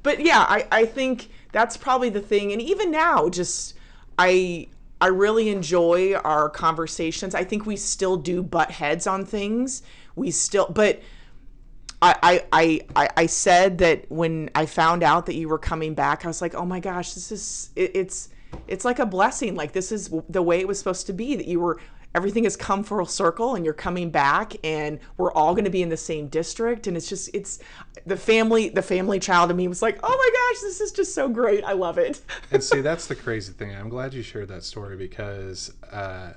But 0.02 0.20
yeah, 0.20 0.44
I, 0.48 0.66
I 0.70 0.84
think 0.84 1.30
that's 1.52 1.76
probably 1.76 2.10
the 2.10 2.20
thing. 2.20 2.52
And 2.52 2.60
even 2.60 2.90
now, 2.90 3.28
just 3.28 3.74
I 4.18 4.68
I 5.00 5.08
really 5.08 5.48
enjoy 5.48 6.14
our 6.14 6.48
conversations. 6.48 7.34
I 7.34 7.44
think 7.44 7.66
we 7.66 7.76
still 7.76 8.16
do 8.16 8.42
butt 8.42 8.70
heads 8.70 9.06
on 9.06 9.24
things. 9.24 9.82
We 10.16 10.30
still, 10.32 10.66
but 10.68 11.00
I, 12.02 12.42
I, 12.52 12.80
I, 12.96 13.08
I 13.16 13.26
said 13.26 13.78
that 13.78 14.10
when 14.10 14.50
I 14.54 14.66
found 14.66 15.02
out 15.02 15.26
that 15.26 15.34
you 15.34 15.48
were 15.48 15.58
coming 15.58 15.94
back, 15.94 16.24
I 16.24 16.28
was 16.28 16.40
like, 16.40 16.54
oh 16.54 16.64
my 16.64 16.80
gosh, 16.80 17.14
this 17.14 17.30
is, 17.30 17.70
it, 17.76 17.92
it's, 17.94 18.28
it's 18.66 18.84
like 18.84 18.98
a 18.98 19.06
blessing. 19.06 19.54
Like 19.54 19.72
this 19.72 19.92
is 19.92 20.12
the 20.28 20.42
way 20.42 20.58
it 20.60 20.66
was 20.66 20.78
supposed 20.78 21.06
to 21.06 21.12
be 21.12 21.36
that 21.36 21.46
you 21.46 21.60
were, 21.60 21.80
everything 22.18 22.42
has 22.42 22.56
come 22.56 22.82
full 22.82 23.06
circle 23.06 23.54
and 23.54 23.64
you're 23.64 23.72
coming 23.72 24.10
back 24.10 24.54
and 24.64 24.98
we're 25.18 25.32
all 25.34 25.54
going 25.54 25.64
to 25.64 25.70
be 25.70 25.82
in 25.82 25.88
the 25.88 25.96
same 25.96 26.26
district. 26.26 26.88
And 26.88 26.96
it's 26.96 27.08
just, 27.08 27.30
it's 27.32 27.60
the 28.06 28.16
family, 28.16 28.70
the 28.70 28.82
family 28.82 29.20
child 29.20 29.52
of 29.52 29.56
me 29.56 29.68
was 29.68 29.82
like, 29.82 30.00
oh 30.02 30.08
my 30.08 30.30
gosh, 30.52 30.62
this 30.62 30.80
is 30.80 30.90
just 30.90 31.14
so 31.14 31.28
great. 31.28 31.62
I 31.62 31.74
love 31.74 31.96
it. 31.96 32.20
and 32.50 32.62
see, 32.62 32.80
that's 32.80 33.06
the 33.06 33.14
crazy 33.14 33.52
thing. 33.52 33.72
I'm 33.72 33.88
glad 33.88 34.14
you 34.14 34.22
shared 34.22 34.48
that 34.48 34.64
story 34.64 34.96
because, 34.96 35.72
uh, 35.92 36.32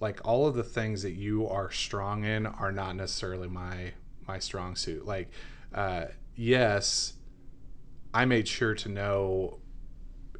like 0.00 0.20
all 0.22 0.46
of 0.46 0.54
the 0.54 0.64
things 0.64 1.02
that 1.02 1.12
you 1.12 1.48
are 1.48 1.70
strong 1.70 2.24
in 2.24 2.44
are 2.44 2.72
not 2.72 2.94
necessarily 2.94 3.48
my 3.48 3.92
my 4.28 4.38
strong 4.38 4.76
suit. 4.76 5.06
Like, 5.06 5.30
uh, 5.72 6.06
yes, 6.34 7.14
I 8.12 8.24
made 8.26 8.48
sure 8.48 8.74
to 8.74 8.88
know 8.88 9.60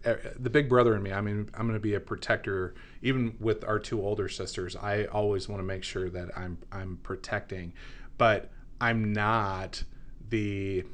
the 0.03 0.51
big 0.51 0.69
brother 0.69 0.97
in 0.97 1.03
me. 1.03 1.13
I 1.13 1.21
mean, 1.21 1.49
I'm 1.55 1.67
going 1.67 1.79
to 1.79 1.81
be 1.81 1.95
a 1.95 2.01
protector. 2.01 2.75
Even 3.03 3.35
with 3.41 3.65
our 3.65 3.79
two 3.79 4.05
older 4.05 4.29
sisters, 4.29 4.77
I 4.77 5.05
always 5.05 5.49
want 5.49 5.61
to 5.61 5.65
make 5.65 5.85
sure 5.85 6.11
that 6.11 6.37
I'm 6.37 6.59
I'm 6.71 6.99
protecting, 7.03 7.73
but 8.19 8.51
I'm 8.81 9.13
not 9.13 9.85
the 10.29 10.85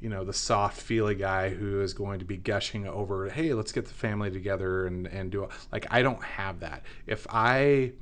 you 0.00 0.08
know 0.08 0.24
the 0.24 0.32
soft 0.32 0.80
feely 0.80 1.14
guy 1.14 1.50
who 1.50 1.80
is 1.80 1.92
going 1.92 2.18
to 2.18 2.24
be 2.24 2.36
gushing 2.36 2.86
over 2.86 3.28
hey 3.28 3.52
let's 3.52 3.72
get 3.72 3.84
the 3.84 3.92
family 3.92 4.30
together 4.30 4.86
and 4.86 5.06
and 5.06 5.30
do 5.30 5.44
it 5.44 5.50
like 5.72 5.86
i 5.90 6.00
don't 6.00 6.22
have 6.22 6.60
that 6.60 6.82
if 7.06 7.26
i 7.28 7.92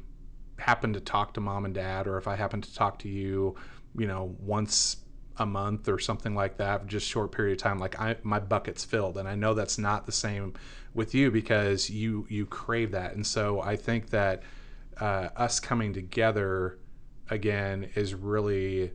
happen 0.58 0.92
to 0.92 1.00
talk 1.00 1.34
to 1.34 1.40
mom 1.40 1.64
and 1.64 1.74
dad 1.74 2.06
or 2.06 2.16
if 2.16 2.28
i 2.28 2.36
happen 2.36 2.60
to 2.60 2.72
talk 2.72 2.98
to 3.00 3.08
you 3.08 3.56
you 3.96 4.06
know 4.06 4.36
once 4.40 4.98
a 5.38 5.46
month 5.46 5.88
or 5.88 5.98
something 5.98 6.34
like 6.34 6.56
that 6.56 6.86
just 6.86 7.06
short 7.06 7.30
period 7.32 7.52
of 7.52 7.62
time 7.62 7.78
like 7.78 7.98
i 8.00 8.16
my 8.22 8.38
bucket's 8.38 8.84
filled. 8.84 9.16
And 9.16 9.28
i 9.28 9.34
know 9.34 9.54
that's 9.54 9.78
not 9.78 10.06
the 10.06 10.12
same 10.12 10.54
with 10.94 11.14
you 11.14 11.30
because 11.30 11.90
you 11.90 12.26
you 12.28 12.46
crave 12.46 12.90
that. 12.92 13.14
And 13.14 13.26
so 13.26 13.60
i 13.60 13.76
think 13.76 14.10
that 14.10 14.42
uh, 15.00 15.28
us 15.36 15.60
coming 15.60 15.92
together 15.92 16.78
again 17.30 17.88
is 17.94 18.14
really 18.14 18.90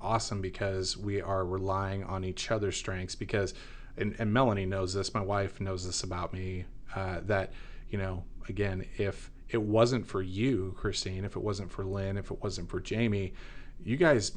awesome 0.00 0.40
because 0.40 0.96
we 0.96 1.20
are 1.20 1.44
relying 1.44 2.04
on 2.04 2.24
each 2.24 2.50
other's 2.50 2.76
strengths 2.76 3.14
because 3.14 3.54
and, 3.96 4.14
and 4.18 4.32
melanie 4.32 4.64
knows 4.64 4.94
this 4.94 5.12
my 5.12 5.20
wife 5.20 5.60
knows 5.60 5.84
this 5.84 6.02
about 6.02 6.32
me 6.32 6.64
uh, 6.94 7.20
that 7.24 7.52
you 7.90 7.98
know 7.98 8.24
again 8.48 8.84
if 8.96 9.30
it 9.48 9.60
wasn't 9.60 10.06
for 10.06 10.22
you 10.22 10.74
Kristeen 10.80 11.24
if 11.24 11.36
it 11.36 11.42
wasn't 11.42 11.70
for 11.70 11.84
lynn 11.84 12.16
if 12.16 12.30
it 12.30 12.42
wasn't 12.42 12.68
for 12.70 12.80
jamie 12.80 13.34
you 13.84 13.96
guys 13.96 14.32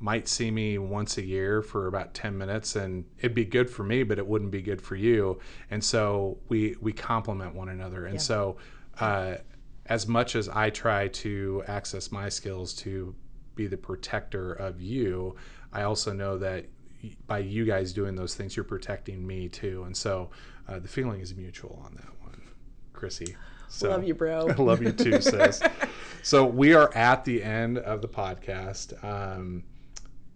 might 0.00 0.28
see 0.28 0.50
me 0.50 0.78
once 0.78 1.18
a 1.18 1.24
year 1.24 1.60
for 1.60 1.86
about 1.88 2.14
10 2.14 2.38
minutes 2.38 2.76
and 2.76 3.04
it'd 3.18 3.34
be 3.34 3.44
good 3.44 3.68
for 3.68 3.82
me 3.82 4.02
but 4.02 4.18
it 4.18 4.26
wouldn't 4.26 4.50
be 4.50 4.62
good 4.62 4.80
for 4.80 4.94
you 4.94 5.38
and 5.70 5.82
so 5.82 6.38
we 6.48 6.76
we 6.80 6.92
complement 6.92 7.54
one 7.54 7.68
another 7.68 8.06
and 8.06 8.14
yeah. 8.14 8.20
so 8.20 8.56
uh, 9.00 9.34
as 9.86 10.06
much 10.06 10.36
as 10.36 10.48
i 10.50 10.70
try 10.70 11.08
to 11.08 11.62
access 11.66 12.12
my 12.12 12.28
skills 12.28 12.72
to 12.74 13.14
be 13.58 13.66
the 13.66 13.76
protector 13.76 14.54
of 14.54 14.80
you, 14.80 15.36
I 15.70 15.82
also 15.82 16.14
know 16.14 16.38
that 16.38 16.64
by 17.26 17.40
you 17.40 17.66
guys 17.66 17.92
doing 17.92 18.16
those 18.16 18.34
things, 18.34 18.56
you're 18.56 18.64
protecting 18.64 19.26
me 19.26 19.48
too. 19.48 19.82
And 19.84 19.94
so 19.94 20.30
uh, 20.66 20.78
the 20.78 20.88
feeling 20.88 21.20
is 21.20 21.34
mutual 21.34 21.82
on 21.84 21.94
that 21.96 22.22
one, 22.22 22.40
Chrissy. 22.94 23.36
So, 23.68 23.90
love 23.90 24.04
you, 24.04 24.14
bro. 24.14 24.48
I 24.48 24.54
love 24.62 24.82
you 24.82 24.92
too, 24.92 25.20
sis. 25.20 25.60
so 26.22 26.46
we 26.46 26.72
are 26.72 26.94
at 26.94 27.24
the 27.26 27.42
end 27.42 27.76
of 27.78 28.00
the 28.00 28.08
podcast. 28.08 29.04
Um, 29.04 29.64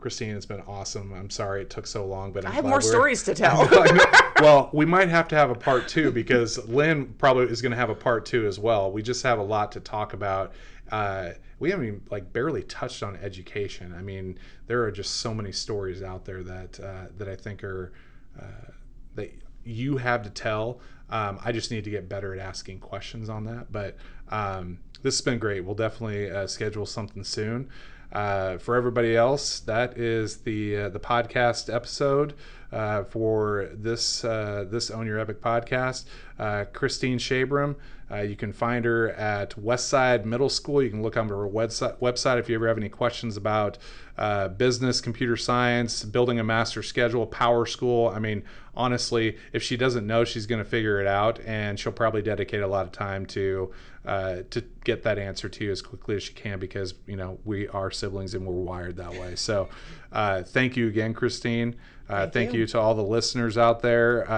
Kristeen, 0.02 0.34
it's 0.34 0.46
been 0.46 0.62
awesome. 0.62 1.12
I'm 1.12 1.30
sorry 1.30 1.62
it 1.62 1.70
took 1.70 1.86
so 1.86 2.04
long, 2.04 2.32
but 2.32 2.44
I'm 2.44 2.52
i 2.52 2.54
have 2.54 2.64
more 2.64 2.80
stories 2.80 3.22
to 3.24 3.34
tell. 3.34 3.68
well, 4.40 4.70
we 4.72 4.84
might 4.84 5.08
have 5.08 5.28
to 5.28 5.36
have 5.36 5.50
a 5.50 5.54
part 5.54 5.88
two 5.88 6.10
because 6.10 6.58
Lynn 6.68 7.14
probably 7.18 7.44
is 7.46 7.62
going 7.62 7.70
to 7.70 7.78
have 7.78 7.90
a 7.90 7.94
part 7.94 8.26
two 8.26 8.46
as 8.46 8.58
well. 8.58 8.90
We 8.90 9.02
just 9.02 9.22
have 9.22 9.38
a 9.38 9.42
lot 9.42 9.72
to 9.72 9.80
talk 9.80 10.12
about. 10.12 10.52
Uh, 10.90 11.30
we 11.58 11.70
haven't 11.70 11.86
even 11.86 12.02
like 12.10 12.32
barely 12.32 12.64
touched 12.64 13.02
on 13.02 13.16
education. 13.16 13.94
I 13.96 14.02
mean, 14.02 14.38
there 14.66 14.82
are 14.82 14.90
just 14.90 15.18
so 15.18 15.32
many 15.32 15.52
stories 15.52 16.02
out 16.02 16.24
there 16.24 16.42
that 16.42 16.80
uh, 16.80 17.06
that 17.18 17.28
I 17.28 17.36
think 17.36 17.62
are 17.62 17.92
uh, 18.38 18.72
that 19.14 19.32
you 19.64 19.96
have 19.96 20.22
to 20.22 20.30
tell. 20.30 20.80
Um, 21.08 21.38
I 21.44 21.52
just 21.52 21.70
need 21.70 21.84
to 21.84 21.90
get 21.90 22.08
better 22.08 22.32
at 22.34 22.40
asking 22.40 22.80
questions 22.80 23.28
on 23.28 23.44
that. 23.44 23.70
But 23.70 23.96
um, 24.28 24.78
this 25.02 25.16
has 25.16 25.20
been 25.20 25.38
great. 25.38 25.64
We'll 25.64 25.74
definitely 25.74 26.30
uh, 26.30 26.46
schedule 26.46 26.86
something 26.86 27.22
soon. 27.22 27.68
Uh, 28.12 28.58
for 28.58 28.76
everybody 28.76 29.16
else, 29.16 29.60
that 29.60 29.96
is 29.96 30.38
the 30.38 30.76
uh, 30.76 30.88
the 30.90 31.00
podcast 31.00 31.72
episode 31.72 32.34
uh, 32.70 33.04
for 33.04 33.70
this 33.72 34.24
uh, 34.24 34.64
this 34.68 34.90
Own 34.90 35.06
Your 35.06 35.18
Epic 35.18 35.40
podcast. 35.40 36.04
Uh, 36.38 36.64
Kristeen 36.72 37.16
Shabram, 37.16 37.76
uh, 38.12 38.20
you 38.20 38.36
can 38.36 38.52
find 38.52 38.84
her 38.84 39.10
at 39.10 39.50
Westside 39.52 40.24
Middle 40.24 40.48
School. 40.48 40.82
You 40.82 40.90
can 40.90 41.02
look 41.02 41.16
on 41.16 41.28
her 41.28 41.48
website, 41.48 41.98
website 41.98 42.38
if 42.38 42.48
you 42.48 42.54
ever 42.56 42.68
have 42.68 42.76
any 42.76 42.90
questions 42.90 43.36
about 43.36 43.78
uh, 44.18 44.48
business, 44.48 45.00
computer 45.00 45.36
science, 45.36 46.04
building 46.04 46.38
a 46.38 46.44
master 46.44 46.82
schedule, 46.82 47.26
PowerSchool. 47.26 48.14
I 48.14 48.18
mean, 48.18 48.42
honestly, 48.74 49.38
if 49.52 49.62
she 49.62 49.78
doesn't 49.78 50.06
know, 50.06 50.24
she's 50.24 50.46
going 50.46 50.62
to 50.62 50.68
figure 50.68 51.00
it 51.00 51.06
out, 51.06 51.40
and 51.46 51.80
she'll 51.80 51.92
probably 51.92 52.20
dedicate 52.20 52.60
a 52.60 52.66
lot 52.66 52.84
of 52.84 52.92
time 52.92 53.24
to 53.26 53.72
uh, 54.04 54.42
to 54.50 54.62
get 54.84 55.04
that 55.04 55.18
answer 55.18 55.48
to 55.48 55.64
you 55.64 55.70
as 55.70 55.80
quickly 55.80 56.16
as 56.16 56.24
she 56.24 56.32
can 56.32 56.58
because 56.58 56.94
you 57.06 57.16
know 57.16 57.38
we 57.44 57.68
are 57.68 57.90
siblings 57.90 58.34
and 58.34 58.44
we're 58.44 58.52
wired 58.52 58.96
that 58.96 59.12
way. 59.12 59.36
So, 59.36 59.68
thank 60.12 60.76
you 60.76 60.88
again, 60.88 61.14
Kristeen. 61.14 61.76
Uh, 62.08 62.22
thank, 62.22 62.32
thank 62.32 62.52
you. 62.52 62.60
you. 62.60 62.66
to 62.66 62.78
all 62.78 62.94
the 62.94 63.02
listeners 63.02 63.56
out 63.56 63.80
there. 63.80 64.28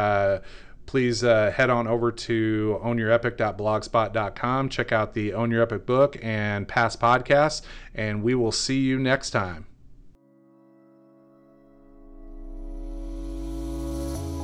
Please 0.87 1.23
uh, 1.25 1.51
head 1.51 1.71
on 1.71 1.87
over 1.87 2.13
to 2.13 2.79
ownyourepic.blogspot.com. 2.85 4.69
Check 4.69 4.93
out 4.93 5.15
the 5.15 5.33
Own 5.33 5.51
Your 5.51 5.63
Epic 5.63 5.87
book 5.87 6.19
and 6.23 6.69
past 6.69 7.01
podcasts, 7.01 7.63
and 7.95 8.23
we 8.23 8.35
will 8.35 8.53
see 8.53 8.81
you 8.81 8.99
next 8.99 9.31
time. 9.31 9.65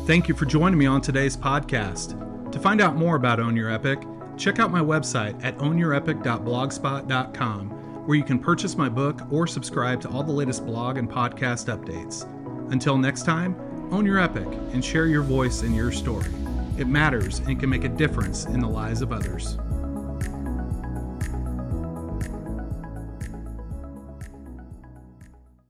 Thank 0.06 0.28
you 0.28 0.34
for 0.34 0.46
joining 0.46 0.78
me 0.78 0.86
on 0.86 1.02
today's 1.02 1.36
podcast. 1.36 2.26
To 2.50 2.58
find 2.58 2.80
out 2.80 2.96
more 2.96 3.14
about 3.14 3.38
Own 3.38 3.54
Your 3.54 3.70
Epic, 3.70 4.02
check 4.36 4.58
out 4.58 4.72
my 4.72 4.80
website 4.80 5.40
at 5.44 5.56
ownyourepic.blogspot.com, 5.58 7.70
where 8.06 8.18
you 8.18 8.24
can 8.24 8.40
purchase 8.40 8.76
my 8.76 8.88
book 8.88 9.20
or 9.30 9.46
subscribe 9.46 10.00
to 10.00 10.08
all 10.08 10.24
the 10.24 10.32
latest 10.32 10.66
blog 10.66 10.96
and 10.96 11.08
podcast 11.08 11.72
updates. 11.72 12.26
Until 12.72 12.98
next 12.98 13.24
time, 13.24 13.54
own 13.90 14.06
your 14.06 14.18
epic 14.18 14.46
and 14.72 14.84
share 14.84 15.06
your 15.06 15.22
voice 15.22 15.62
and 15.62 15.74
your 15.74 15.92
story. 15.92 16.30
It 16.78 16.86
matters 16.86 17.40
and 17.40 17.58
can 17.58 17.68
make 17.68 17.84
a 17.84 17.88
difference 17.88 18.46
in 18.46 18.60
the 18.60 18.68
lives 18.68 19.02
of 19.02 19.12
others. 19.12 19.58